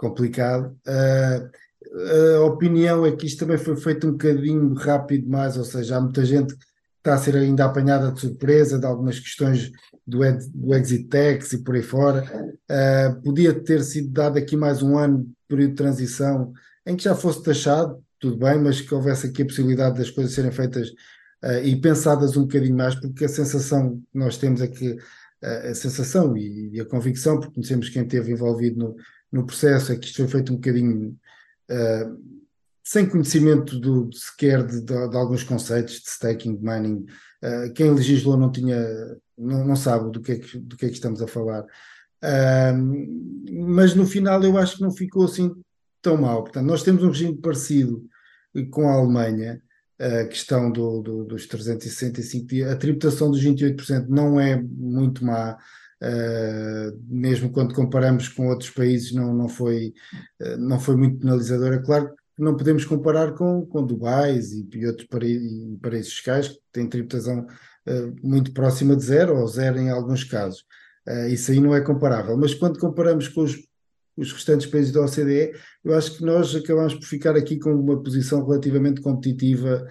[0.01, 0.75] complicado.
[0.87, 5.97] Uh, a opinião é que isto também foi feito um bocadinho rápido demais, ou seja,
[5.97, 6.65] há muita gente que
[6.97, 9.71] está a ser ainda apanhada de surpresa de algumas questões
[10.07, 10.19] do,
[10.55, 12.23] do exit tax e por aí fora.
[12.69, 16.51] Uh, podia ter sido dado aqui mais um ano, período de transição,
[16.85, 20.33] em que já fosse taxado, tudo bem, mas que houvesse aqui a possibilidade das coisas
[20.33, 20.89] serem feitas
[21.43, 24.97] uh, e pensadas um bocadinho mais, porque a sensação que nós temos é que
[25.43, 28.95] a sensação e, e, a convicção, porque conhecemos quem esteve envolvido no,
[29.31, 31.17] no processo, é que isto foi feito um bocadinho
[31.69, 32.41] uh,
[32.83, 37.05] sem conhecimento do, sequer de, de, de, alguns conceitos de staking, de mining.
[37.75, 38.77] quem legislou não tinha,
[39.37, 41.63] não, não sabe do que, é que, do que é que estamos a falar.
[43.65, 45.53] mas no final eu acho que não ficou assim
[46.01, 46.43] tão mal.
[46.43, 48.03] Portanto, nós temos um regime parecido
[48.71, 49.61] com a Alemanha,
[49.99, 55.57] a questão do, do, dos 365 dias, a tributação dos 28% não é muito má,
[56.01, 59.93] uh, mesmo quando comparamos com outros países, não, não, foi,
[60.41, 61.81] uh, não foi muito penalizadora.
[61.81, 65.07] Claro que não podemos comparar com, com Dubai e, e outros
[65.79, 70.65] paraísos, fiscais que têm tributação uh, muito próxima de zero ou zero em alguns casos.
[71.29, 73.71] isso aí não é comparável, mas quando comparamos com os
[74.17, 78.03] os restantes países da OCDE, eu acho que nós acabamos por ficar aqui com uma
[78.03, 79.87] posição relativamente competitiva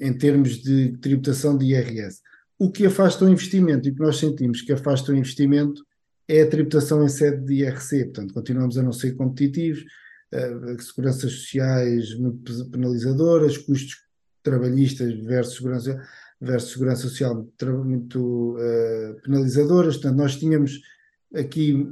[0.00, 2.20] em termos de tributação de IRS.
[2.62, 5.84] O que afasta o investimento e que nós sentimos que afasta o investimento
[6.28, 9.82] é a tributação em sede de IRC, portanto, continuamos a não ser competitivos,
[10.32, 13.96] uh, seguranças sociais muito penalizadoras, custos
[14.44, 16.00] trabalhistas versus segurança,
[16.40, 17.44] versus segurança social
[17.84, 20.80] muito uh, penalizadoras, portanto, nós tínhamos
[21.34, 21.84] aqui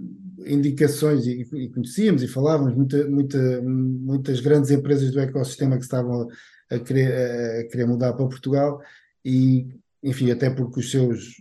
[0.46, 6.28] indicações e, e, conhecíamos e falávamos muita, muita, muitas grandes empresas do ecossistema que estavam
[6.70, 8.80] a querer, a querer mudar para Portugal
[9.24, 9.66] e,
[10.02, 11.36] enfim, até porque os seus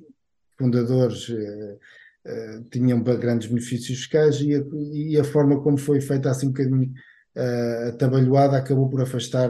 [0.57, 6.47] fundadores uh, tinham grandes benefícios fiscais e a, e a, forma como foi feita assim
[6.47, 6.91] um bocadinho
[7.35, 9.49] uh, atabalhoada acabou por afastar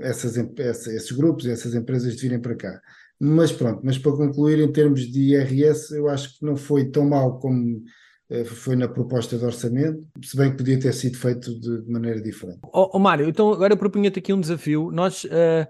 [0.00, 2.80] essas, esses grupos, essas empresas de virem para cá.
[3.20, 7.04] Mas pronto, mas para concluir, em termos de IRS, eu acho que não foi tão
[7.04, 7.84] mal como
[8.44, 12.20] foi na proposta de orçamento, se bem que podia ter sido feito de, de maneira
[12.20, 12.60] diferente.
[12.64, 14.90] Ó oh, oh, Mário, então agora eu propunha-te aqui um desafio.
[14.90, 15.66] Nós, uh,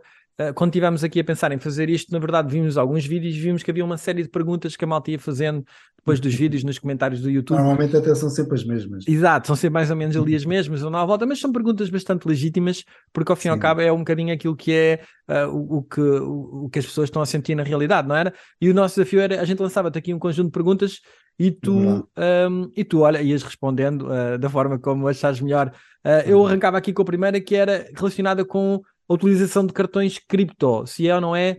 [0.54, 3.62] quando estivemos aqui a pensar em fazer isto, na verdade vimos alguns vídeos e vimos
[3.62, 5.64] que havia uma série de perguntas que a malta ia fazendo
[6.08, 7.58] depois dos vídeos nos comentários do YouTube.
[7.58, 9.04] Normalmente até são sempre as mesmas.
[9.06, 11.52] Exato, são sempre mais ou menos ali as mesmas, ou não à volta, mas são
[11.52, 12.82] perguntas bastante legítimas,
[13.12, 15.82] porque ao fim e ao cabo é um bocadinho aquilo que é uh, o, o,
[15.82, 18.32] que, o, o, que as pessoas estão a sentir na realidade, não era?
[18.60, 21.00] E o nosso desafio era, a gente lançava-te aqui um conjunto de perguntas
[21.38, 25.70] e tu, um, e tu olha, ias respondendo uh, da forma como achares melhor.
[26.04, 26.46] Uh, eu uhum.
[26.46, 31.08] arrancava aqui com a primeira, que era relacionada com a utilização de cartões cripto, se
[31.08, 31.58] é ou não é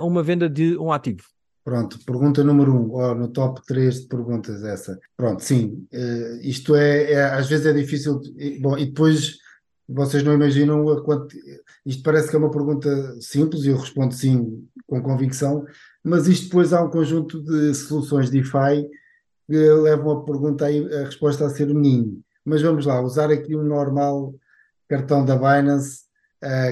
[0.00, 1.24] uma venda de um ativo.
[1.62, 4.98] Pronto, pergunta número um, oh, no top 3 de perguntas essa.
[5.16, 9.36] Pronto, sim, uh, isto é, é, às vezes é difícil, e, bom, e depois
[9.86, 11.36] vocês não imaginam a quanto,
[11.84, 12.88] isto parece que é uma pergunta
[13.20, 15.64] simples e eu respondo sim com convicção,
[16.02, 18.88] mas isto depois há um conjunto de soluções DeFi
[19.46, 22.22] que levam a pergunta aí, a resposta a ser um ninho.
[22.44, 24.34] Mas vamos lá, usar aqui um normal
[24.88, 26.09] cartão da Binance uh,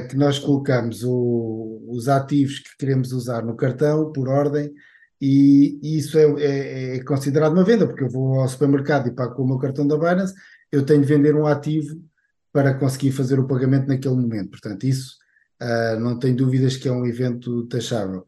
[0.08, 4.72] que nós colocamos o, os ativos que queremos usar no cartão por ordem
[5.20, 9.14] e, e isso é, é, é, considerado uma venda, porque eu vou ao supermercado e
[9.14, 10.34] pago com o meu cartão da Binance,
[10.70, 12.00] eu tenho de vender um ativo
[12.52, 14.50] para conseguir fazer o pagamento naquele momento.
[14.50, 15.16] Portanto, isso
[15.60, 18.26] uh, não tem dúvidas que é um evento taxável.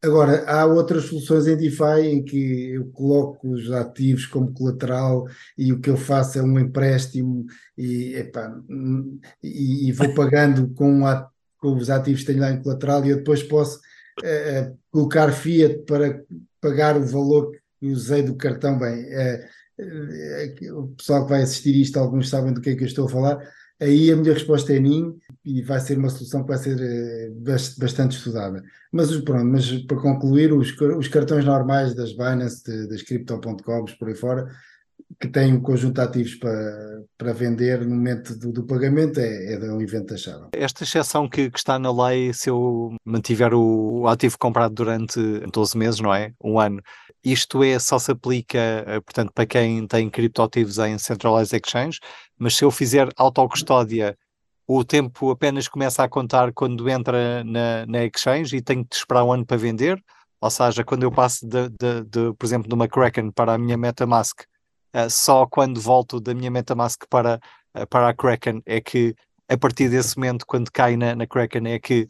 [0.00, 5.26] Agora, há outras soluções em DeFi em que eu coloco os ativos como colateral
[5.56, 7.44] e o que eu faço é um empréstimo
[7.76, 8.14] e,
[9.42, 11.28] e, e vou pagando com, a,
[11.58, 15.78] com, os ativos que tenho lá em colateral e eu depois posso uh, colocar fiat
[15.78, 16.22] para
[16.60, 18.78] pagar o valor que usei do cartão.
[18.78, 22.84] Bem, uh, uh, o pessoal que vai assistir isto, alguns sabem do que é que
[22.84, 23.57] eu estou a falar.
[23.80, 27.30] Aí a minha resposta é NIM e vai ser uma solução que vai ser eh,
[27.78, 28.62] bastante estudada.
[28.92, 34.08] Mas, pronto, mas para concluir, os, os cartões normais das Binance, de, das Crypto.com, por
[34.08, 34.48] aí fora,
[35.20, 39.54] que têm um conjunto de ativos para, para vender no momento do, do pagamento é,
[39.54, 40.48] é um evento taxável.
[40.52, 45.20] Esta exceção que, que, está na lei, se eu mantiver o, o ativo comprado durante
[45.52, 46.32] 12 meses, não é?
[46.42, 46.80] Um ano,
[47.24, 51.98] isto é só se aplica, eh, portanto, para quem tem criptoativos em Centralized Exchange,
[52.38, 54.16] mas se eu fizer autocustódia,
[54.68, 59.24] o tempo apenas começa a contar quando entra na, na exchange e tenho de esperar
[59.24, 60.00] um ano para vender.
[60.40, 63.58] Ou seja, quando eu passo, de, de, de por exemplo, de uma Kraken para a
[63.58, 64.42] minha MetaMask,
[64.94, 67.40] uh, só quando volto da minha MetaMask para,
[67.76, 69.14] uh, para a Kraken é que,
[69.48, 72.08] a partir desse momento, quando cai na, na Kraken, é que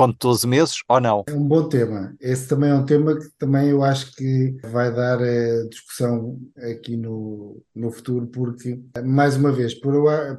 [0.00, 1.24] conto 12 meses ou não?
[1.26, 2.14] É um bom tema.
[2.18, 6.96] Esse também é um tema que também eu acho que vai dar eh, discussão aqui
[6.96, 9.92] no, no futuro, porque, mais uma vez, por,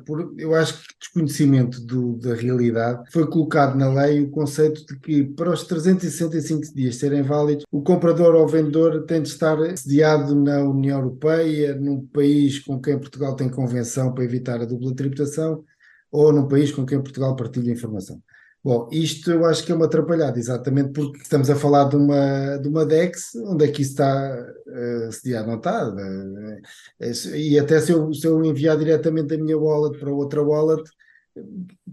[0.03, 4.99] por eu acho que desconhecimento do, da realidade, foi colocado na lei o conceito de
[4.99, 10.33] que para os 365 dias serem válidos, o comprador ou vendedor tem de estar sediado
[10.33, 15.63] na União Europeia, num país com quem Portugal tem convenção para evitar a dupla tributação,
[16.11, 18.19] ou num país com quem Portugal partilha informação.
[18.63, 22.57] Bom, isto eu acho que é uma atrapalhada, exatamente porque estamos a falar de uma,
[22.57, 25.89] de uma DEX, onde é está uh, sediado, não está?
[25.89, 30.83] Uh, e até se eu, se eu enviar diretamente a minha wallet para outra wallet,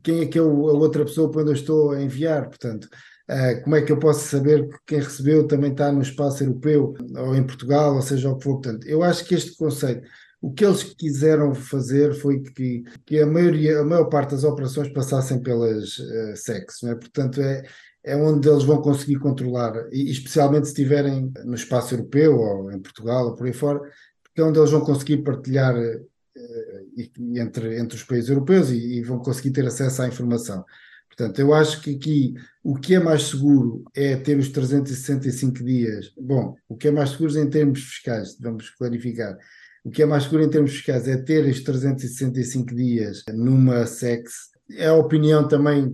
[0.03, 2.49] quem é que é a outra pessoa para onde eu estou a enviar?
[2.49, 6.45] Portanto, uh, como é que eu posso saber que quem recebeu também está no espaço
[6.45, 8.61] europeu ou em Portugal, ou seja o que for?
[8.61, 10.07] Portanto, eu acho que este conceito
[10.41, 14.89] o que eles quiseram fazer foi que, que a, maioria, a maior parte das operações
[14.93, 16.95] passassem pelas uh, SECs, é?
[16.95, 17.65] portanto é,
[18.05, 22.81] é onde eles vão conseguir controlar, e especialmente se estiverem no espaço europeu ou em
[22.81, 23.81] Portugal ou por aí fora,
[24.23, 26.07] porque é onde eles vão conseguir partilhar uh,
[27.35, 30.65] entre, entre os países europeus e, e, vão conseguir ter acesso à informação.
[31.09, 36.13] Portanto, eu acho que aqui o que é mais seguro é ter os 365 dias.
[36.17, 39.37] Bom, o que é mais seguro em termos fiscais, vamos clarificar
[39.89, 44.51] o que é mais seguro em termos fiscais é ter os 365 dias numa SEX.
[44.71, 45.91] É a opinião também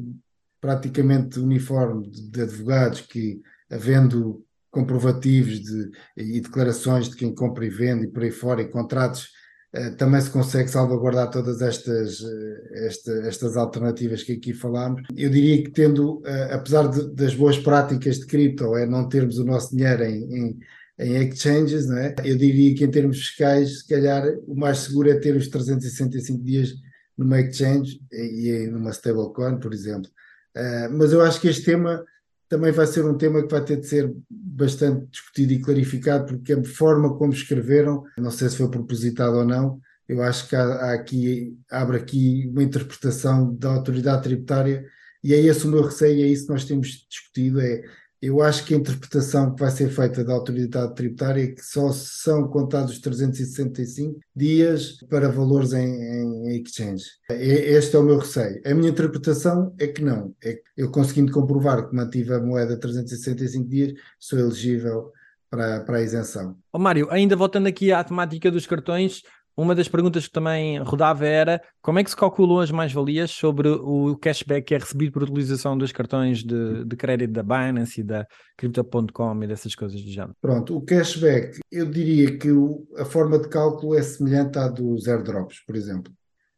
[0.60, 3.40] praticamente uniforme de advogados que,
[3.70, 8.68] havendo comprovativos de, e declarações de quem compra e vende e por aí fora, e
[8.68, 9.28] contratos,
[9.72, 15.02] eh, também se consegue salvaguardar todas estas, eh, esta, estas alternativas que aqui falámos.
[15.16, 19.38] Eu diria que tendo, eh, apesar de, das boas práticas de cripto, é não termos
[19.38, 20.58] o nosso dinheiro em, em
[20.98, 22.14] em exchanges, é?
[22.24, 26.42] Eu diria que em termos fiscais, se calhar o mais seguro é ter os 365
[26.42, 26.72] dias
[27.16, 30.10] numa exchange e numa stablecoin, por exemplo.
[30.56, 32.04] Uh, mas eu acho que este tema
[32.48, 36.52] também vai ser um tema que vai ter de ser bastante discutido e clarificado, porque
[36.52, 40.62] a forma como escreveram, não sei se foi propositado ou não, eu acho que há,
[40.62, 44.84] há aqui, abre aqui uma interpretação da autoridade tributária
[45.22, 47.82] e é esse o meu receio, é isso que nós temos discutido, é
[48.26, 51.92] eu acho que a interpretação que vai ser feita da autoridade tributária é que só
[51.92, 57.04] são contados 365 dias para valores em, em exchange.
[57.28, 58.60] Este é o meu receio.
[58.64, 60.34] A minha interpretação é que não.
[60.42, 65.12] É que eu conseguindo comprovar que mantive a moeda 365 dias, sou elegível
[65.50, 66.56] para, para a isenção.
[66.72, 69.22] Oh, Mário, ainda voltando aqui à temática dos cartões,
[69.56, 73.68] uma das perguntas que também rodava era como é que se calculam as mais-valias sobre
[73.68, 78.04] o cashback que é recebido por utilização dos cartões de, de crédito da Binance e
[78.04, 78.26] da
[78.56, 80.34] Crypto.com e dessas coisas do género?
[80.40, 85.06] Pronto, o cashback, eu diria que o, a forma de cálculo é semelhante à dos
[85.06, 86.12] airdrops, por exemplo.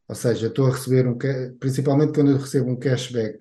[0.09, 1.19] Ou seja, estou a receber um,
[1.59, 3.39] principalmente quando eu recebo um cashback,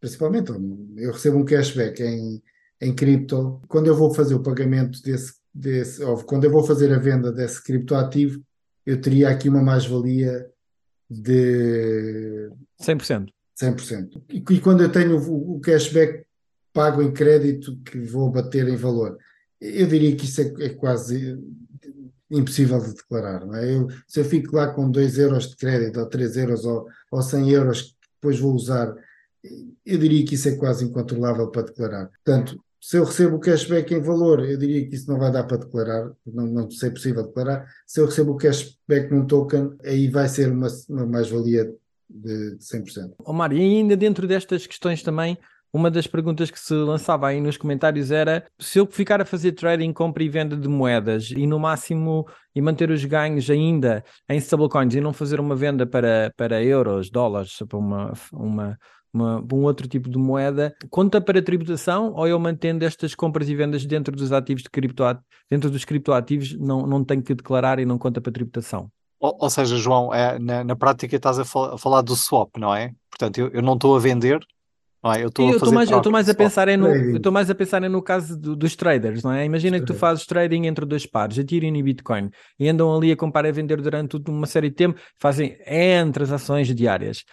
[0.00, 0.52] principalmente
[0.96, 2.42] eu recebo um cashback em,
[2.80, 6.92] em cripto, quando eu vou fazer o pagamento desse, desse ou quando eu vou fazer
[6.92, 8.42] a venda desse criptoativo,
[8.84, 10.50] eu teria aqui uma mais-valia
[11.08, 13.28] de 100%.
[13.60, 14.22] 100%.
[14.30, 16.24] E, e quando eu tenho o, o, cashback
[16.72, 19.18] pago em crédito que vou bater em valor,
[19.60, 21.38] eu diria que isso é, é quase
[22.30, 23.44] impossível de declarar.
[23.44, 23.74] Não é?
[23.74, 27.22] eu, se eu fico lá com 2 euros de crédito, ou 3 euros, ou, ou
[27.22, 28.94] 100 euros que depois vou usar,
[29.84, 32.06] eu diria que isso é quase incontrolável para declarar.
[32.06, 35.44] Portanto, se eu recebo o cashback em valor, eu diria que isso não vai dar
[35.44, 37.64] para declarar, não, não sei possível declarar.
[37.86, 41.72] Se eu recebo o cashback num token, aí vai ser uma, uma mais-valia
[42.10, 43.14] de 100%.
[43.24, 45.38] Oh, Mário, e ainda dentro destas questões também,
[45.72, 49.52] uma das perguntas que se lançava aí nos comentários era se eu ficar a fazer
[49.52, 54.38] trading, compra e venda de moedas e no máximo e manter os ganhos ainda em
[54.38, 58.78] stablecoins e não fazer uma venda para, para euros, dólares, para uma, uma,
[59.12, 63.54] uma, um outro tipo de moeda, conta para tributação ou eu mantendo estas compras e
[63.54, 67.84] vendas dentro dos ativos de criptoativos, dentro dos criptoativos, não, não tenho que declarar e
[67.84, 68.90] não conta para tributação?
[69.20, 72.56] Ou, ou seja, João, é, na, na prática estás a, fal a, falar do swap,
[72.56, 72.92] não é?
[73.08, 74.44] Portanto, eu, eu não estou a vender,
[75.04, 75.22] é?
[75.24, 78.38] Eu estou mais, eu mais a pensar no, eu estou mais a pensar no caso
[78.38, 79.44] do, dos traders, não é?
[79.44, 83.16] Imagina que tu fazes trading entre dois pares, Ethereum e Bitcoin, e andam ali a
[83.16, 87.24] comprar e a vender durante uma série de tempo, fazem N transações diárias.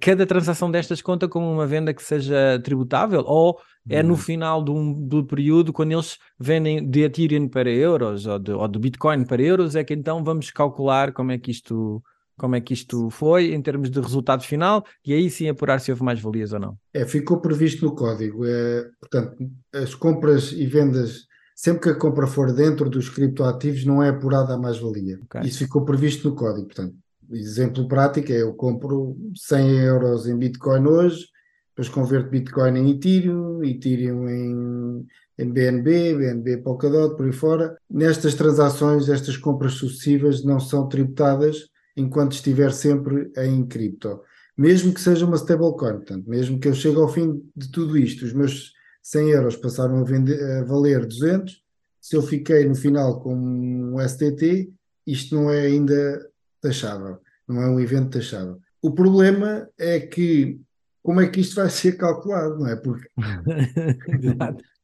[0.00, 3.58] Cada transação destas conta como uma venda que seja tributável ou
[3.88, 8.52] é no final do, do período, quando eles vendem de Ethereum para euros ou de,
[8.52, 12.02] ou de Bitcoin para euros, é que então vamos calcular como é que isto
[12.40, 15.90] como é que isto foi em termos de resultado final e aí sim apurar se
[15.90, 16.78] houve mais valias ou não.
[16.94, 18.46] É, ficou previsto no código.
[18.46, 19.36] É, portanto,
[19.74, 24.54] as compras e vendas, sempre que a compra for dentro dos criptoativos, não é apurada
[24.54, 25.20] a mais-valia.
[25.24, 25.42] Okay.
[25.42, 26.64] Isso ficou previsto no código.
[26.64, 26.94] Portanto,
[27.30, 31.26] exemplo prático é eu compro 100 euros em Bitcoin hoje,
[31.68, 35.06] depois converto Bitcoin em Ethereum, Ethereum em,
[35.38, 37.76] em BNB, BNB Polkadot, por aí fora.
[37.90, 41.68] Nestas transações, estas compras sucessivas não são tributadas
[42.00, 44.20] enquanto estiver sempre em cripto.
[44.56, 48.24] Mesmo que seja uma stablecoin, portanto, mesmo que eu chegue ao fim de tudo isto,
[48.24, 48.72] os meus
[49.02, 51.62] 100 euros passaram a, vender, a valer 200,
[52.00, 54.72] se eu fiquei no final com um STT,
[55.06, 56.28] isto não é ainda
[56.60, 58.58] taxável, não é um evento taxável.
[58.82, 60.60] O problema é que
[61.02, 62.76] como é que isto vai ser calculado, não é?
[62.76, 63.08] Porque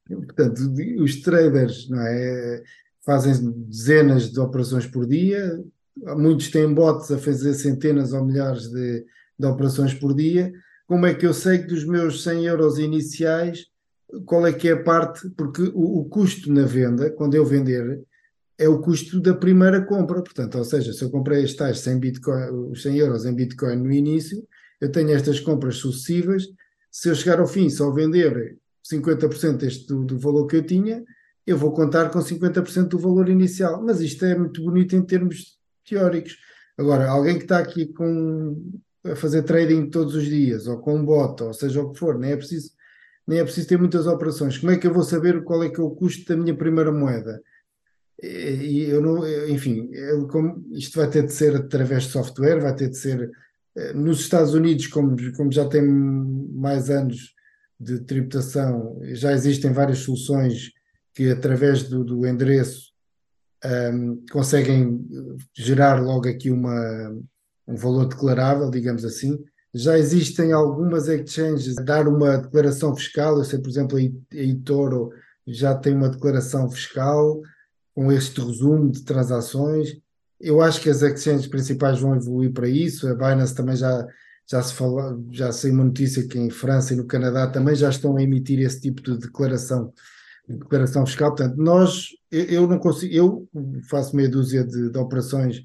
[0.09, 2.63] portanto, os traders não é,
[3.05, 5.63] fazem dezenas de operações por dia,
[5.97, 9.05] muitos têm bots a fazer centenas ou milhares de,
[9.39, 10.53] de operações por dia.
[10.87, 13.67] Como é que eu sei que dos meus 100 euros iniciais,
[14.25, 15.29] qual é que é a parte?
[15.31, 18.03] Porque o, o custo na venda, quando eu vender,
[18.59, 20.23] é o custo da primeira compra.
[20.23, 23.77] Portanto, ou seja, se eu comprei as tais 100, Bitcoin, os 100 euros em Bitcoin
[23.77, 24.47] no início,
[24.81, 26.45] eu tenho estas compras sucessivas.
[26.91, 28.59] Se eu chegar ao fim só vender
[28.91, 31.03] 50% deste, do, do valor que eu tinha,
[31.47, 33.83] eu vou contar com 50% do valor inicial.
[33.83, 35.56] Mas isto é muito bonito em termos
[35.87, 36.37] teóricos.
[36.77, 38.73] Agora, alguém que está aqui com,
[39.05, 42.33] a fazer trading todos os dias, ou com bot, ou seja o que for, nem
[42.33, 42.73] é preciso,
[43.27, 44.59] nem é preciso ter muitas operações.
[44.59, 46.93] Como é que eu vou saber qual é que é o custo da minha primeira
[46.93, 47.41] moeda?
[48.23, 52.75] E eu não, enfim, eu, como, isto vai ter de ser através de software, vai
[52.75, 53.31] ter de ser
[53.77, 57.35] eh, nos Estados Unidos, como, como já tem mais anos
[57.79, 60.73] de tributação, já existem várias soluções
[61.15, 62.93] que através do, do endereço
[63.67, 65.07] um, conseguem
[65.55, 67.17] gerar logo aqui uma,
[67.67, 69.39] um valor declarável, digamos assim.
[69.75, 75.11] Já existem algumas exchanges a dar uma declaração fiscal, eu sei, por exemplo, a eToro
[75.47, 77.41] já tem uma declaração fiscal,
[77.95, 79.97] com este resumo de transações.
[80.39, 83.09] Eu acho que as exchanges principais vão evoluir para isso.
[83.09, 84.07] A Binance também já,
[84.51, 87.89] já se fala, já sei uma notícia que em França e no Canadá também já
[87.89, 89.93] estão a emitir esse tipo de declaração, de
[90.49, 91.35] declaração fiscal.
[91.35, 93.49] Portanto, nós, eu, não consigo, eu
[93.89, 95.63] faço meia dúzia de, de, operações,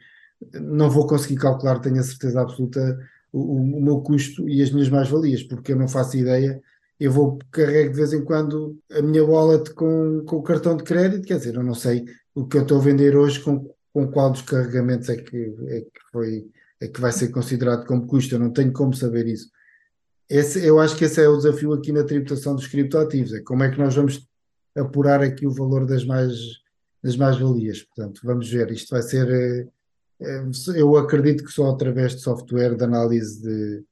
[0.53, 2.99] não vou conseguir calcular, tenho a certeza absoluta,
[3.31, 6.61] o, o meu custo e as minhas mais-valias, porque eu não faço ideia
[7.01, 10.83] eu vou carregar de vez em quando a minha wallet com, com o cartão de
[10.83, 12.05] crédito, quer dizer, eu não sei
[12.35, 15.81] o que eu estou a vender hoje, com, com qual dos carregamentos é que, é
[15.81, 16.45] que foi
[16.79, 19.49] é que vai ser considerado como custo, eu não tenho como saber isso.
[20.29, 23.63] Esse, eu acho que esse é o desafio aqui na tributação dos criptoativos, é como
[23.63, 24.27] é que nós vamos
[24.75, 26.61] apurar aqui o valor das mais
[27.03, 27.81] das mais-valias.
[27.81, 29.67] Portanto, vamos ver, isto vai ser é,
[30.21, 30.43] é,
[30.75, 33.83] eu acredito que só através de software de análise de,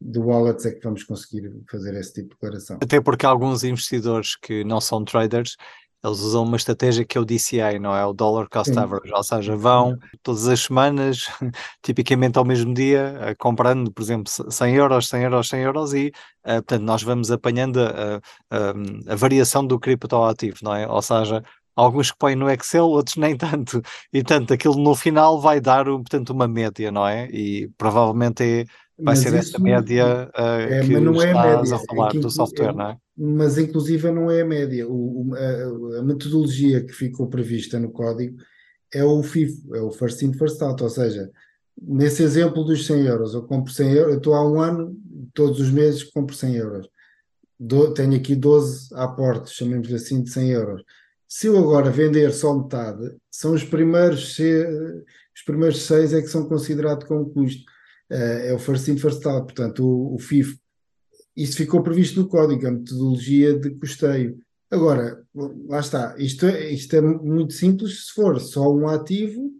[0.00, 2.78] de wallets é que vamos conseguir fazer esse tipo de declaração.
[2.82, 5.56] Até porque alguns investidores que não são traders
[6.04, 8.04] eles usam uma estratégia que é o DCA, não é?
[8.06, 8.78] O Dollar Cost Sim.
[8.78, 11.26] Average, ou seja, vão todas as semanas,
[11.82, 16.12] tipicamente ao mesmo dia, comprando, por exemplo, 100 euros, 100 euros, 100 euros e,
[16.44, 18.20] uh, portanto, nós vamos apanhando a,
[18.50, 20.86] a, a variação do criptoativo, não é?
[20.86, 21.42] Ou seja,
[21.74, 23.82] alguns que põem no Excel, outros nem tanto,
[24.12, 27.26] e tanto aquilo no final vai dar, portanto, uma média, não é?
[27.30, 28.64] E provavelmente é
[28.98, 31.76] vai mas ser essa média uh, é, que não é estás média.
[31.76, 32.96] a falar é do software, não é?
[33.16, 34.88] Mas inclusive não é a média.
[34.88, 38.36] O, a, a, metodologia que ficou prevista no código
[38.92, 41.30] é o FIFO, é o First In, First Out, ou seja,
[41.80, 44.96] nesse exemplo dos 100 euros, eu compro 100 euros, eu estou há um ano,
[45.32, 46.88] todos os meses compro 100 euros.
[47.60, 50.82] Do, tenho aqui 12 aportes, chamemos assim, de 100 euros.
[51.28, 56.48] Se eu agora vender só metade, são os primeiros, os primeiros seis é que são
[56.48, 57.62] considerados como custo
[58.10, 60.58] é o first in, first out, portanto, o, o FIF.
[61.36, 64.38] Isso ficou previsto no código, a metodologia de custeio.
[64.70, 65.22] Agora,
[65.66, 69.50] lá está, isto é, isto é muito simples se for só um ativo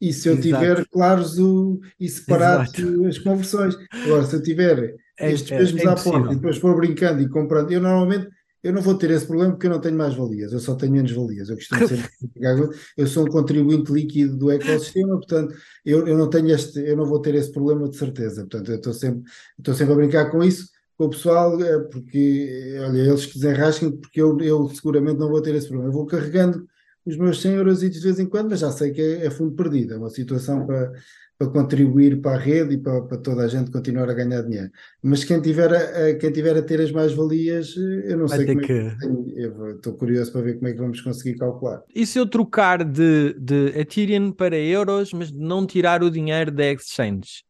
[0.00, 0.48] e se eu Exato.
[0.48, 2.72] tiver claros o, e separados
[3.08, 3.76] as conversões.
[3.92, 7.28] Agora, se eu tiver é, estes é, mesmos é aportes e depois for brincando e
[7.28, 8.28] comprando, eu normalmente
[8.62, 10.92] eu não vou ter esse problema porque eu não tenho mais valias, eu só tenho
[10.92, 11.48] menos valias.
[11.48, 12.10] Eu costumo sempre
[12.96, 15.54] eu sou um contribuinte líquido do ecossistema, portanto,
[15.84, 18.42] eu, eu não tenho este, eu não vou ter esse problema de certeza.
[18.42, 22.76] Portanto, eu estou sempre, estou sempre a brincar com isso, com o pessoal, é porque
[22.80, 25.90] olha, eles que desenrasquem, porque eu, eu seguramente não vou ter esse problema.
[25.90, 26.66] Eu vou carregando
[27.04, 29.54] os meus 100 euros de vez em quando, mas já sei que é, é fundo
[29.54, 30.92] perdido, é uma situação para
[31.38, 34.70] para contribuir para a rede e para, para, toda a gente continuar a ganhar dinheiro.
[35.02, 38.46] Mas quem tiver a, quem tiver a ter as mais-valias, eh, eu não Vai sei
[38.46, 38.72] como é que...
[38.72, 39.72] é que.
[39.76, 41.82] estou curioso para ver como é que vamos conseguir calcular.
[41.94, 46.64] E se eu trocar de, de Ethereum para euros, mas não tirar o dinheiro da
[46.72, 47.44] exchange?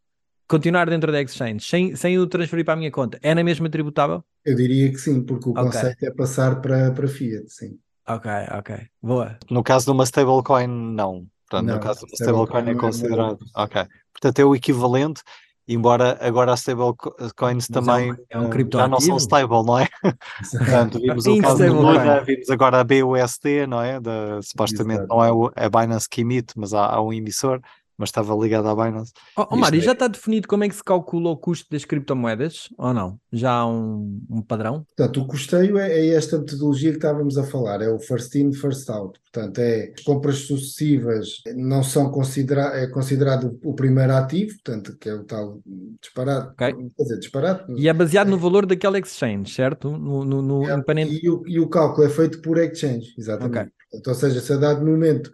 [0.48, 3.68] Continuar dentro da exchange, sem, sem o transferir para a minha conta, é na mesma
[3.68, 4.24] tributável?
[4.44, 5.64] Eu diria que sim, porque o okay.
[5.64, 7.78] conceito é passar para, para Fiat, sim.
[8.08, 9.36] Ok, ok, boa.
[9.50, 11.26] No caso de uma stablecoin, não.
[11.48, 13.38] Portanto, não, no caso do stablecoin é considerado.
[13.54, 13.86] Ok.
[14.12, 15.22] Portanto, é o equivalente.
[15.68, 19.78] embora agora as stablecoins também é um, é um uh, já não são stable, não
[19.78, 19.88] é?
[20.58, 24.00] Portanto, vimos o caso do Luna, vimos agora a BUSD, não é?
[24.00, 25.14] Da, supostamente Exato.
[25.14, 27.60] não é a Binance que emite, mas há, há um emissor
[27.98, 29.12] mas estava ligado à Binance.
[29.36, 29.82] Oh, oh Mário, é...
[29.82, 33.18] já está definido como é que se calcula o custo das criptomoedas ou não?
[33.32, 34.86] Já há um, um padrão?
[34.96, 38.52] Portanto, o custeio é, é, esta metodologia que estávamos a falar, é o first in,
[38.52, 39.18] first out.
[39.32, 45.08] Portanto, é as compras sucessivas não são consideradas, é considerado o primeiro ativo, portanto, que
[45.08, 45.60] é o tal
[46.00, 46.50] disparado.
[46.52, 46.74] Okay.
[46.74, 47.78] Quer dizer, disparado.
[47.78, 48.30] E é baseado é.
[48.30, 49.90] no valor daquela exchange, certo?
[49.90, 53.58] No, no, no é, e, o, e, o, cálculo é feito por exchange, exatamente.
[53.58, 53.72] Okay.
[53.90, 55.30] Portanto, ou seja, se a dado momento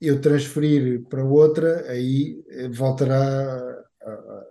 [0.00, 3.76] eu transferir para outra, aí eh, voltará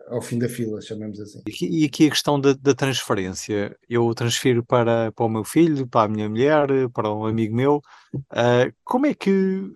[0.07, 1.41] ao fim da fila, chamamos assim.
[1.47, 6.05] E aqui a questão da, da, transferência, eu transfiro para, para o meu filho, para
[6.05, 7.81] a minha mulher, para um amigo meu,
[8.15, 9.71] uh, como é que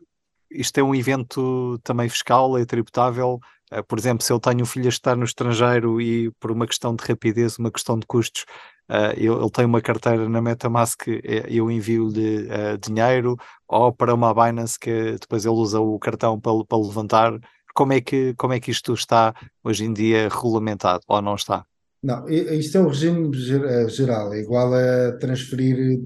[0.51, 3.39] isto é um evento também fiscal, é tributável?
[3.71, 6.67] Uh, por exemplo, se eu tenho um filho a estar no estrangeiro e por uma
[6.67, 8.45] questão de rapidez, uma questão de custos,
[8.89, 11.03] uh, ele tem uma carteira na MetaMask,
[11.47, 13.37] eu envio-lhe uh, dinheiro,
[13.67, 17.39] ou para uma Binance que depois ele usa o cartão para, para levantar.
[17.75, 19.33] Como é, que, como é que isto está
[19.63, 21.65] hoje em dia regulamentado, ou não está?
[22.01, 25.99] Não, isto é o regime eh, geral, é igual a transferir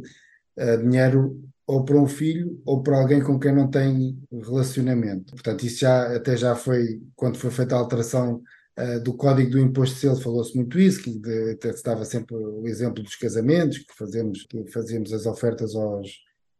[0.57, 5.34] uh, dinheiro ou para um filho ou para alguém com quem não tem relacionamento.
[5.34, 8.41] Portanto, isso já até já foi, quando foi feita a alteração
[8.80, 12.05] uh, do código do imposto de selo, falou-se muito isso, que de, até se dava
[12.05, 16.09] sempre o exemplo dos casamentos, que fazemos, que fazíamos as ofertas aos,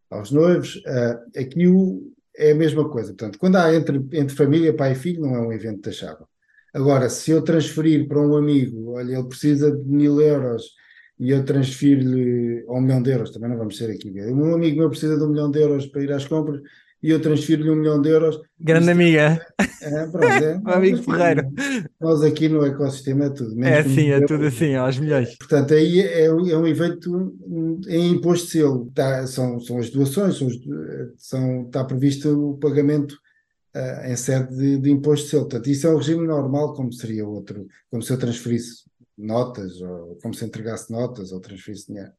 [0.10, 0.76] aos noivos.
[0.78, 3.10] Uh, aqui o, é a mesma coisa.
[3.10, 6.28] Portanto, quando há entre, entre família, pai e filho, não é um evento taxável.
[6.74, 10.72] Agora, se eu transferir para um amigo, olha, ele precisa de mil euros
[11.20, 14.12] e eu transfiro-lhe um milhão de euros, também não vamos ser aqui.
[14.32, 16.62] Um amigo meu precisa de um milhão de euros para ir às compras,
[17.04, 18.40] e eu transfiro-lhe um milhão de euros.
[18.58, 19.46] Grande Isto, amiga.
[19.82, 21.52] É, pronto, é, o amigo Ferreiro.
[22.00, 23.62] Nós aqui no ecossistema é tudo.
[23.62, 25.36] É assim, é tudo assim, aos milhões.
[25.38, 27.36] Portanto, aí é, é um evento
[27.90, 28.92] em imposto de selo.
[28.96, 30.48] Tá, são, são as doações, são,
[31.18, 33.18] são, está previsto o pagamento
[33.76, 35.44] uh, em sede de, de, imposto de selo.
[35.44, 38.84] Portanto, isso é um regime normal, como seria outro, como se eu transferisse
[39.18, 42.14] notas, ou como se entregasse notas, ou transferisse dinheiro.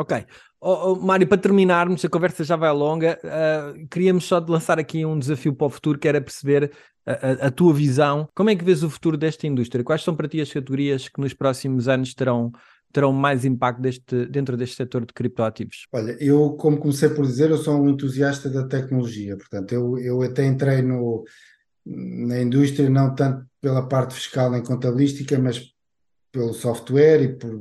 [0.00, 0.24] Ok.
[0.62, 4.78] Oh, oh, Mário, para terminarmos, a conversa já vai longa, uh, queríamos só de lançar
[4.78, 6.72] aqui um desafio para o futuro, que era perceber
[7.04, 8.26] a, a, a, tua visão.
[8.34, 9.84] Como é que vês o futuro desta indústria?
[9.84, 12.50] Quais são para ti as categorias que nos próximos anos terão,
[12.90, 15.86] terão mais impacto deste, dentro deste setor de criptoativos?
[15.92, 20.22] Olha, eu, como comecei por dizer, eu sou um entusiasta da tecnologia, portanto, eu, eu
[20.22, 21.24] até entrei no,
[21.84, 25.74] na indústria não tanto pela parte fiscal nem contabilística, mas
[26.32, 27.60] pelo software e por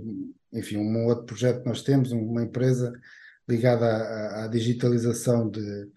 [0.53, 2.93] enfim, um outro projeto que nós temos, uma empresa
[3.47, 5.87] ligada à, à digitalização de,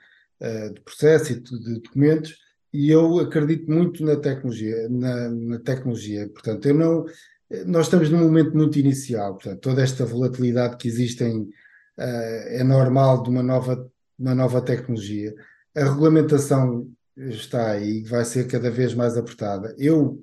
[0.40, 2.36] eh, de processos e de documentos,
[2.72, 6.28] e eu acredito muito na tecnologia, na, na, tecnologia.
[6.30, 7.04] Portanto, eu não,
[7.66, 11.50] nós estamos num momento muito inicial, portanto, toda esta volatilidade que existe em, uh,
[11.98, 15.34] é normal de uma nova, uma nova tecnologia.
[15.74, 19.74] A regulamentação está aí, vai ser cada vez mais apertada.
[19.78, 20.22] Eu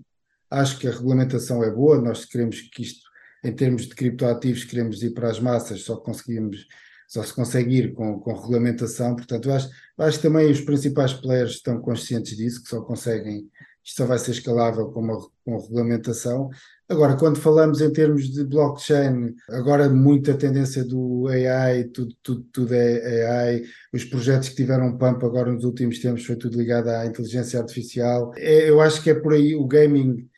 [0.50, 3.09] acho que a regulamentação é boa, nós queremos que isto
[3.44, 6.68] em termos de criptoativos, queremos ir para as massas, só conseguimos,
[7.08, 9.16] só se consegue ir com, com regulamentação.
[9.16, 13.50] Portanto, acho, acho que também os principais players estão conscientes disso, que só conseguem,
[13.84, 16.50] isto só vai ser escalável com, uma, com regulamentação.
[16.90, 22.74] Agora, quando falamos em termos de blockchain, agora muita tendência do AI, tudo, tudo, tudo
[22.74, 23.64] é AI,
[23.94, 28.34] os projetos que tiveram pump agora nos últimos tempos foi tudo ligado à inteligência artificial.
[28.36, 30.29] É, eu acho que é por aí o gaming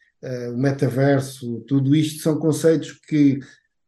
[0.54, 3.40] o metaverso, tudo isto são conceitos que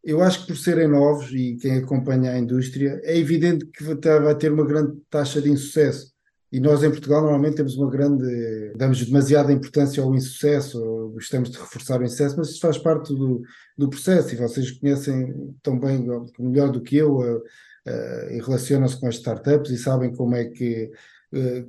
[0.04, 4.36] eu acho que por serem novos e quem acompanha a indústria, é evidente que vai
[4.36, 6.12] ter uma grande taxa de insucesso.
[6.52, 11.58] E nós em Portugal normalmente temos uma grande, damos demasiada importância ao insucesso, gostamos de
[11.58, 13.42] reforçar o insucesso, mas isso faz parte do,
[13.76, 16.06] do processo e vocês conhecem tão bem,
[16.38, 20.46] melhor do que eu, uh, uh, e relacionam-se com as startups e sabem como é
[20.46, 20.92] que eh,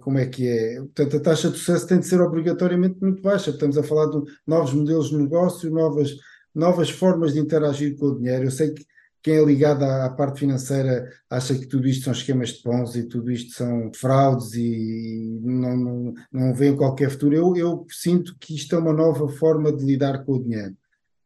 [0.01, 0.77] como é que é.
[0.77, 3.51] Portanto, a taxa de sucesso tem de ser obrigatoriamente muito baixa.
[3.51, 6.17] Estamos a falar de novos modelos de negócio, novas,
[6.55, 8.45] novas formas de interagir com o dinheiro.
[8.45, 8.85] Eu sei que
[9.25, 13.05] quem é ligado à, parte financeira acha que tudo isto são esquemas de pons e
[13.05, 17.35] tudo isto são fraudes e não, não, não vê qualquer futuro.
[17.35, 20.77] Eu, eu sinto que isto é uma nova forma de lidar com o dinheiro.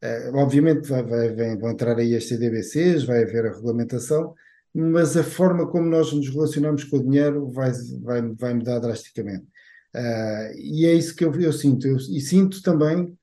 [0.01, 4.33] Uh, obviamente vai, vai, vão entrar aí as CDBCs, vai haver a regulamentação,
[4.81, 9.45] mas a forma como nós nos relacionamos com o dinheiro vai, vai, vai mudar drasticamente.
[9.93, 11.89] Uh, e é isso que eu, eu sinto.
[11.89, 13.19] Eu, e sinto também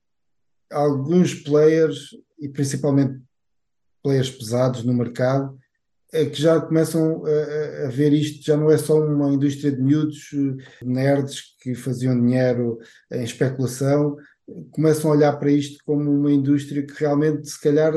[0.70, 3.18] alguns players, e principalmente
[4.02, 5.58] players pesados no mercado,
[6.12, 9.80] é que já começam a, a, ver isto, já não é só uma indústria de
[9.80, 10.28] miúdos,
[10.82, 12.78] nerds que faziam dinheiro
[13.10, 14.14] em especulação,
[14.72, 17.94] começam a olhar para isto como uma indústria que realmente, se calhar,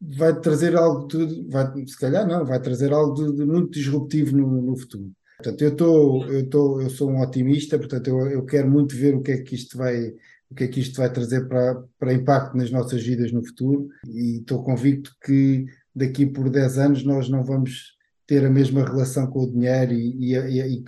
[0.00, 4.36] vai trazer algo de, vai, se calhar não, vai trazer algo de, de muito disruptivo
[4.36, 5.12] no, no, futuro.
[5.36, 9.14] Portanto, eu estou, eu estou, eu sou um otimista, portanto, eu, eu quero muito ver
[9.14, 10.14] o que é que isto vai,
[10.50, 13.88] o que é que isto vai trazer para, para impacto nas nossas vidas no futuro
[14.08, 19.26] e estou convicto que daqui por 10 anos nós não vamos ter a mesma relação
[19.26, 20.84] com o dinheiro e, e, e,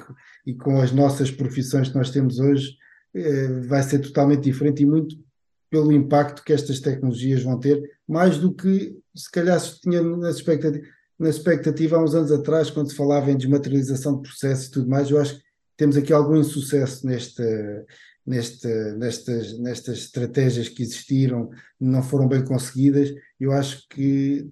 [0.46, 2.76] e com as nossas profissões que nós temos hoje
[3.14, 5.16] eh, vai ser totalmente diferente e muito
[5.72, 10.28] pelo impacto que estas tecnologias vão ter, mais do que se calhar se tinha na
[10.28, 10.84] expectativa,
[11.18, 14.90] na expectativa há uns anos atrás, quando se falava em desmaterialização de processos e tudo
[14.90, 15.42] mais, eu acho que
[15.74, 17.42] temos aqui algum insucesso neste,
[18.26, 21.48] nestas, nestas estratégias que existiram,
[21.80, 23.10] não foram bem conseguidas.
[23.40, 24.46] Eu acho que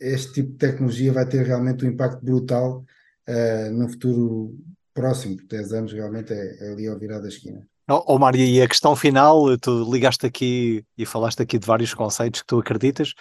[0.00, 2.84] este tipo de tecnologia vai ter realmente um impacto brutal
[3.28, 4.58] uh, no futuro
[4.92, 7.64] próximo, 10 anos realmente é, é ali ao virar da esquina.
[7.88, 11.94] Oh, oh Mário, e a questão final, tu ligaste aqui e falaste aqui de vários
[11.94, 13.14] conceitos que tu acreditas.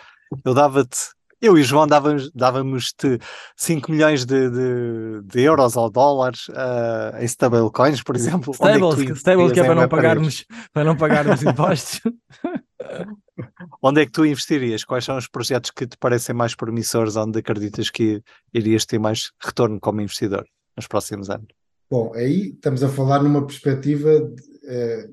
[0.45, 0.97] Eu dava-te,
[1.41, 2.93] eu e João dávamos-te dávamos
[3.55, 8.53] 5 milhões de, de, de, euros ou dólares uh, em stablecoins, por exemplo.
[8.53, 12.01] Stables, é que, stables que é para não, pagarmos, para não pagarmos impostos.
[13.81, 14.83] onde é que tu investirias?
[14.83, 18.21] Quais são os projetos que te parecem mais promissores, onde acreditas que
[18.53, 20.45] irias ter mais retorno como investidor
[20.75, 21.47] nos próximos anos?
[21.89, 24.09] Bom, aí estamos a falar numa perspectiva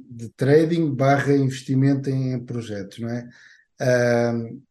[0.08, 3.28] de, trading barra investimento em, projetos, não é?
[3.80, 4.62] Uh,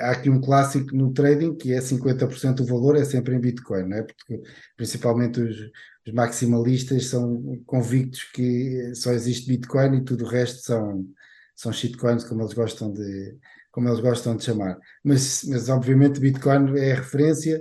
[0.00, 3.88] há aqui um clássico no trading que é 50% do valor é sempre em Bitcoin,
[3.88, 4.02] não é?
[4.02, 4.42] Porque
[4.76, 5.56] principalmente os,
[6.06, 11.06] os, maximalistas são convictos que só existe Bitcoin e tudo o resto são,
[11.54, 13.36] são shitcoins, como eles gostam de,
[13.70, 14.78] como eles gostam de chamar.
[15.02, 17.60] Mas, mas obviamente Bitcoin é a referência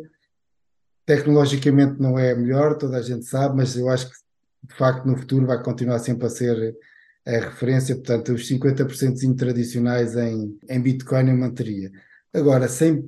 [1.06, 4.16] Tecnologicamente não é a melhor, toda a gente sabe, mas eu acho que
[4.64, 6.76] de facto no futuro vai continuar sempre a ser
[7.26, 11.92] a referência, portanto, os 50% tradicionais em, em Bitcoin eu manteria.
[12.34, 13.06] Agora, sem,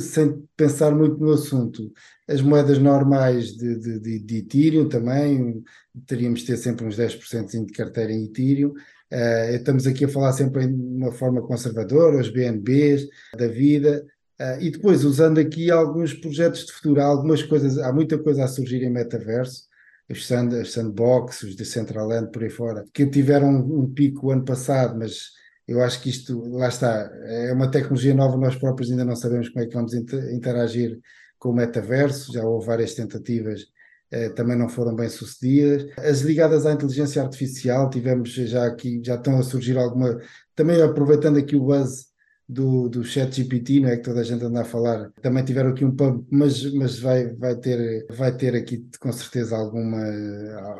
[0.00, 1.92] sem pensar muito no assunto,
[2.28, 5.64] as moedas normais de, de, de, Ethereum também,
[6.06, 8.72] teríamos de ter sempre uns 10% de carteira em Ethereum.
[9.12, 14.06] Uh, estamos aqui a falar sempre de uma forma conservadora, os BNBs da vida.
[14.40, 18.44] Uh, e depois, usando aqui alguns projetos de futuro, há algumas coisas, há muita coisa
[18.44, 19.64] a surgir em metaverso,
[20.10, 24.44] os, sand, os sandbox, os Decentraland, por aí fora, que tiveram um, um pico ano
[24.44, 25.30] passado, mas
[25.66, 29.48] eu acho que isto, lá está, é uma tecnologia nova, nós próprios ainda não sabemos
[29.48, 30.98] como é que vamos interagir
[31.38, 33.66] com o metaverso, já houve várias tentativas,
[34.10, 35.86] eh, também não foram bem sucedidas.
[35.96, 40.20] As ligadas à inteligência artificial, tivemos já aqui, já estão a surgir alguma,
[40.54, 42.09] também aproveitando aqui o buzz
[42.50, 43.96] do, do chat GPT, não é?
[43.96, 47.28] Que toda a gente anda a falar, também tiveram aqui um pub, mas, mas vai,
[47.36, 50.04] vai, ter, vai ter aqui com certeza alguma,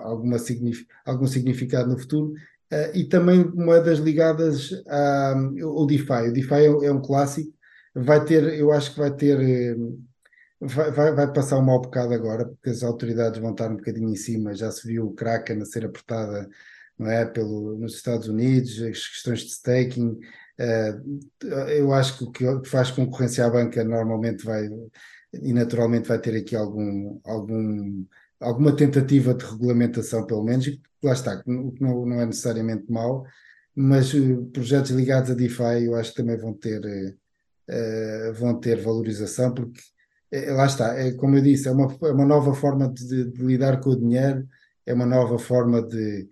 [0.02, 2.32] alguma signific, algum significado no futuro.
[2.72, 6.28] Uh, e também moedas ligadas ao DeFi.
[6.28, 7.52] O DeFi é, é, um clássico,
[7.94, 9.76] vai ter, eu acho que vai ter,
[10.60, 14.10] vai, vai, vai, passar um mau bocado agora, porque as autoridades vão estar um bocadinho
[14.10, 16.48] em cima, já se viu o Kraken a ser apertada
[16.98, 20.18] não é, pelo, nos Estados Unidos, as questões de staking,
[21.76, 24.68] eu acho que o que faz concorrência à banca normalmente vai
[25.32, 28.04] e naturalmente vai ter aqui algum, algum,
[28.40, 32.90] alguma tentativa de regulamentação, pelo menos, e lá está, o que não, não é necessariamente
[32.90, 33.24] mau,
[33.74, 38.80] mas uh, projetos ligados a DeFi eu acho que também vão ter, uh, vão ter
[38.80, 39.80] valorização, porque
[40.48, 43.80] lá está, é, como eu disse, é uma, é uma nova forma de, de lidar
[43.80, 44.46] com o dinheiro,
[44.86, 46.28] é uma nova forma de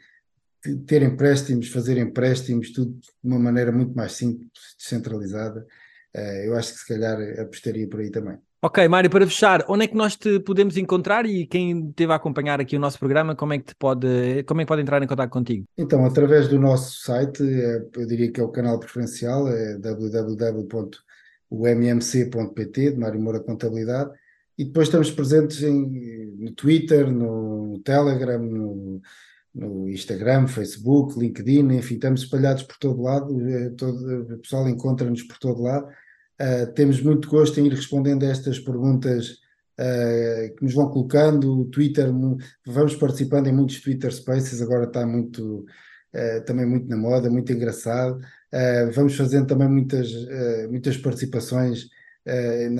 [0.87, 5.67] ter empréstimos, fazer empréstimos, tudo de uma maneira muito mais simples, descentralizada.
[6.15, 8.39] Uh, eu acho que se calhar apostaria por aí também.
[8.61, 12.17] Ok, Mário, para fechar, onde é que nós te podemos encontrar e quem esteve a
[12.17, 15.01] acompanhar aqui o nosso programa, como é que te pode, como é que pode entrar
[15.01, 15.65] em contato contigo?
[15.79, 20.81] Então, através do nosso site, é, eu diria que é o canal preferencial, é www.ummc.pt,
[22.91, 24.11] de Mário Moura Contabilidade,
[24.59, 29.01] e depois estamos presentes em, no Twitter, no Telegram, no,
[29.55, 35.23] no Instagram, Facebook, LinkedIn, enfim, estamos espalhados por todo lado, eh, todo, o pessoal encontra-nos
[35.23, 35.89] por todo lado.
[36.41, 39.39] Uh, temos muito gosto em ir respondendo a estas perguntas
[39.79, 41.63] uh, que nos vão colocando.
[41.63, 42.09] O Twitter,
[42.65, 45.67] vamos participando em muitos Twitter Spaces, agora está muito,
[46.15, 48.21] uh, também muito na moda, muito engraçado.
[48.95, 50.11] vamos fazendo também muitas,
[50.71, 51.89] muitas participações
[52.27, 52.75] em,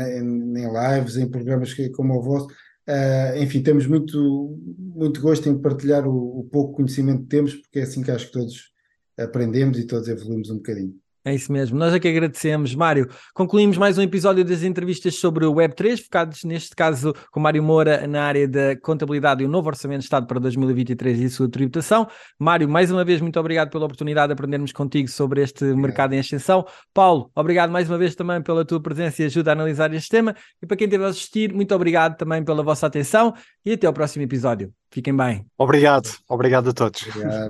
[0.57, 2.49] em lives, em programas que, como o vosso
[2.89, 7.81] Uh, enfim, temos muito, muito gosto em partilhar o, o, pouco conhecimento que temos, porque
[7.81, 8.73] é assim que acho que todos
[9.19, 10.95] aprendemos e todos evoluímos um bocadinho.
[11.29, 12.75] É isso mesmo, nós é que agradecemos.
[12.75, 17.63] Mário, concluímos mais um episódio das entrevistas sobre o Web3, focados neste caso com Mário
[17.63, 21.29] Moura na área da contabilidade e o novo Orçamento de Estado para 2023 e a
[21.29, 22.09] sua tributação.
[22.39, 26.19] Mário, mais uma vez, muito obrigado pela oportunidade de aprendermos contigo sobre este mercado em
[26.19, 26.65] ascensão.
[26.95, 30.35] Paulo, obrigado mais uma vez também pela tua presença e ajuda a analisar este tema.
[30.63, 33.35] E para quem esteve a assistir, muito obrigado também pela vossa atenção
[33.67, 34.73] e até ao próximo episódio.
[34.91, 35.45] Fiquem bem.
[35.59, 37.07] Obrigado, obrigado a todos.
[37.07, 37.47] Obrigado.